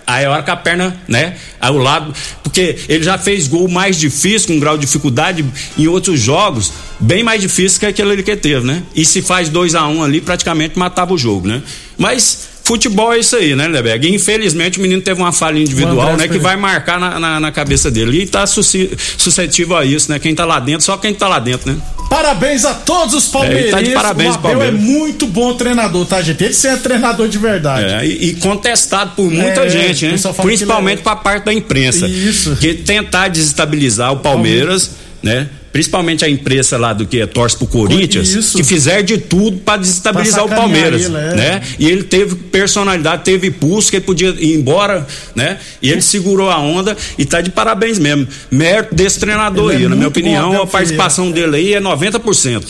Aí 0.09 0.25
a 0.25 0.31
hora 0.31 0.41
que 0.41 0.49
a 0.49 0.55
perna, 0.55 0.99
né? 1.07 1.37
Ao 1.61 1.77
lado. 1.77 2.11
Porque 2.41 2.79
ele 2.89 3.03
já 3.03 3.15
fez 3.15 3.47
gol 3.47 3.67
mais 3.67 3.95
difícil, 3.95 4.47
com 4.47 4.59
grau 4.59 4.75
de 4.75 4.87
dificuldade, 4.87 5.45
em 5.77 5.87
outros 5.87 6.19
jogos, 6.19 6.73
bem 6.99 7.21
mais 7.21 7.39
difícil 7.39 7.79
que 7.79 7.85
aquele 7.85 8.23
que 8.23 8.35
teve, 8.35 8.65
né? 8.65 8.81
E 8.95 9.05
se 9.05 9.21
faz 9.21 9.49
2 9.49 9.75
a 9.75 9.87
1 9.87 9.97
um 9.97 10.03
ali, 10.03 10.19
praticamente 10.19 10.79
matava 10.79 11.13
o 11.13 11.17
jogo, 11.17 11.47
né? 11.47 11.61
Mas 11.95 12.49
futebol 12.69 13.11
é 13.11 13.17
isso 13.17 13.35
aí, 13.35 13.55
né, 13.55 13.67
Leberg? 13.67 14.13
Infelizmente 14.13 14.77
o 14.77 14.81
menino 14.83 15.01
teve 15.01 15.19
uma 15.19 15.33
falha 15.33 15.57
individual, 15.57 16.13
Andrés 16.13 16.29
né? 16.29 16.37
Que 16.37 16.37
vai 16.37 16.55
marcar 16.55 16.99
na, 16.99 17.19
na, 17.19 17.39
na 17.39 17.51
cabeça 17.51 17.89
dele. 17.89 18.21
E 18.21 18.27
tá 18.27 18.45
suscetível 18.45 19.75
a 19.75 19.83
isso, 19.83 20.11
né? 20.11 20.19
Quem 20.19 20.35
tá 20.35 20.45
lá 20.45 20.59
dentro, 20.59 20.83
só 20.85 20.95
quem 20.95 21.11
tá 21.11 21.27
lá 21.27 21.39
dentro, 21.39 21.71
né? 21.71 21.81
Parabéns 22.07 22.65
a 22.65 22.75
todos 22.75 23.15
os 23.15 23.27
palmeirenses. 23.27 23.69
É, 23.69 23.71
tá 23.71 23.81
de 23.81 23.91
parabéns, 23.91 24.35
o 24.35 24.37
Abel 24.37 24.51
Palmeiras. 24.51 24.79
é 24.79 24.83
muito 24.83 25.25
bom 25.25 25.53
treinador, 25.55 26.05
tá, 26.05 26.21
gente? 26.21 26.43
Ele 26.43 26.55
é 26.67 26.77
treinador 26.77 27.27
de 27.27 27.37
verdade. 27.39 27.85
É, 27.85 28.05
e, 28.05 28.29
e 28.29 28.35
contestado 28.35 29.11
por 29.15 29.31
muita 29.31 29.61
É, 29.61 29.69
gente, 29.69 30.05
né? 30.05 30.15
Principalmente 30.43 30.97
que 30.99 31.03
para 31.03 31.13
a 31.13 31.15
parte 31.15 31.45
da 31.45 31.53
imprensa. 31.53 32.07
Isso. 32.07 32.55
Que 32.55 32.75
tentar 32.75 33.29
desestabilizar 33.29 34.13
o 34.13 34.17
Palmeiras, 34.17 34.91
né? 35.23 35.49
Principalmente 35.71 36.25
a 36.25 36.29
imprensa 36.29 36.77
lá 36.77 36.93
do 36.93 37.05
que 37.05 37.19
é 37.21 37.27
torce 37.27 37.55
pro 37.55 37.67
Corinthians, 37.67 38.29
Isso. 38.29 38.57
que 38.57 38.63
fizer 38.63 39.03
de 39.03 39.17
tudo 39.19 39.57
para 39.59 39.77
desestabilizar 39.77 40.43
Pra 40.45 40.53
o 40.55 40.59
Palmeiras, 40.61 41.05
ele, 41.05 41.15
é. 41.15 41.35
né? 41.35 41.61
E 41.77 41.87
ele 41.87 42.03
teve 42.03 42.33
personalidade, 42.35 43.23
teve 43.23 43.51
pulso, 43.51 43.91
que 43.91 43.97
ele 43.97 44.05
podia 44.05 44.29
ir 44.29 44.55
embora, 44.55 45.05
né? 45.35 45.59
E 45.81 45.91
ele 45.91 46.01
segurou 46.01 46.49
a 46.49 46.57
onda 46.57 46.97
e 47.17 47.25
tá 47.25 47.39
de 47.41 47.51
parabéns 47.51 47.99
mesmo. 47.99 48.27
Mérito 48.49 48.95
desse 48.95 49.19
treinador 49.19 49.71
Ele 49.71 49.83
é 49.83 49.85
aí, 49.85 49.89
na 49.89 49.95
minha 49.95 50.07
bom, 50.09 50.11
opinião, 50.11 50.61
a 50.61 50.65
participação 50.67 51.29
dele 51.31 51.55
aí 51.57 51.73
é 51.75 51.79
90%. 51.81 52.63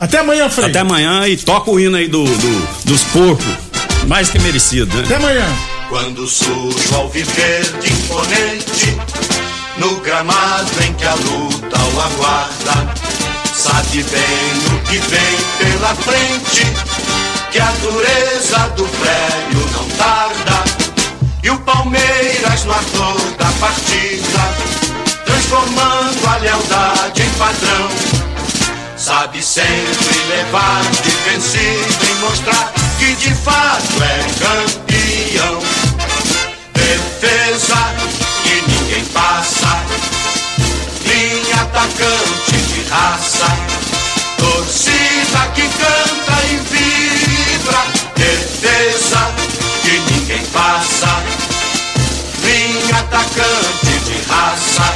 Até 0.00 0.18
amanhã, 0.18 0.48
Frei. 0.48 0.68
Até 0.70 0.80
amanhã 0.80 1.26
e 1.28 1.36
toca 1.36 1.70
o 1.70 1.78
hino 1.78 1.96
aí 1.96 2.08
do, 2.08 2.24
do- 2.24 2.68
dos 2.84 3.02
porcos. 3.04 3.44
Mais 4.06 4.28
que 4.30 4.38
merecido, 4.40 4.96
né? 4.96 5.02
Até 5.04 5.16
amanhã. 5.16 5.46
Quando 5.88 6.26
surge 6.26 6.94
ao 6.94 7.08
viver 7.08 7.62
de 7.80 7.92
imponente, 7.92 8.96
no 9.78 10.00
gramado 10.00 10.82
em 10.84 10.92
que 10.94 11.04
a 11.04 11.14
luta 11.14 11.78
o 11.78 12.00
aguarda, 12.00 12.94
sabe 13.54 14.02
bem 14.02 14.74
o 14.74 14.80
que 14.84 14.98
vem 14.98 15.36
pela 15.58 15.94
frente, 15.94 16.64
que 17.50 17.60
a 17.60 17.70
dureza 17.80 18.58
do 18.76 18.84
prédio 18.84 19.70
não 19.72 19.88
tarda, 19.96 20.64
e 21.42 21.50
o 21.50 21.58
Palmeiras 21.60 22.64
no 22.64 22.72
ardor 22.72 23.20
da 23.38 23.50
partida, 23.60 24.40
transformando 25.24 26.26
a 26.26 26.36
lealdade 26.38 27.22
em 27.22 27.30
padrão. 27.30 27.88
Sabe 28.96 29.40
sempre 29.40 30.18
levar 30.28 30.82
de 30.90 31.10
vencido 31.30 32.04
e 32.10 32.14
mostrar 32.16 32.72
que 32.98 33.14
de 33.14 33.34
fato 33.34 34.02
é 34.02 34.44
campeão. 34.44 34.87
Atacante 41.98 42.56
de 42.56 42.82
raça. 42.88 43.46
Torcida 44.36 45.48
que 45.54 45.62
canta 45.62 46.44
e 46.44 46.56
vibra, 46.70 47.84
defesa 48.14 49.32
que 49.82 49.98
ninguém 50.12 50.44
passa. 50.46 51.22
Linha 52.44 53.00
atacante 53.00 53.98
de 54.04 54.30
raça. 54.30 54.94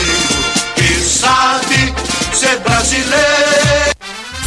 que 0.75 0.93
sabe 0.99 1.93
ser 2.33 2.59
brasileiro. 2.59 3.97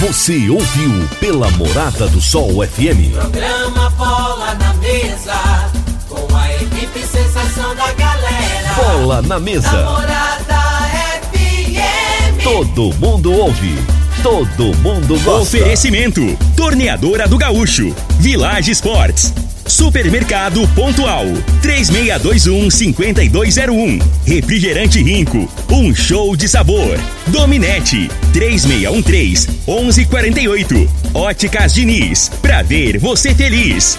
Você 0.01 0.49
ouviu 0.49 1.09
pela 1.21 1.51
Morada 1.51 2.09
do 2.09 2.23
Sol 2.23 2.67
FM. 2.67 3.13
Programa 3.13 3.91
Bola 3.91 4.55
na 4.55 4.69
Mesa, 5.03 5.71
com 6.11 6.37
a 6.37 6.55
equipe 6.57 7.01
sensação 7.07 7.75
da 7.75 7.91
galera. 7.95 8.75
Bola 8.77 9.23
na 9.23 9.41
mesa. 9.41 9.73
Namorada 9.73 10.61
FM. 11.33 12.43
Todo 12.43 12.93
mundo 12.99 13.33
ouve. 13.33 13.75
Todo 14.23 14.77
mundo 14.79 15.19
gosta. 15.21 15.57
Oferecimento: 15.57 16.21
Torneadora 16.55 17.27
do 17.27 17.39
Gaúcho, 17.39 17.97
Village 18.19 18.73
Sports, 18.73 19.33
Supermercado 19.67 20.69
Pontual, 20.75 21.25
3621-5201, 21.63 24.03
Refrigerante 24.27 25.03
Rinco, 25.03 25.49
um 25.71 25.95
show 25.95 26.37
de 26.37 26.47
sabor. 26.47 27.01
Dominete, 27.29 28.11
3613-1148, 28.35 30.87
Óticas 31.15 31.73
Diniz, 31.73 32.31
pra 32.43 32.61
ver 32.63 32.99
você 32.99 33.35
feliz. 33.35 33.99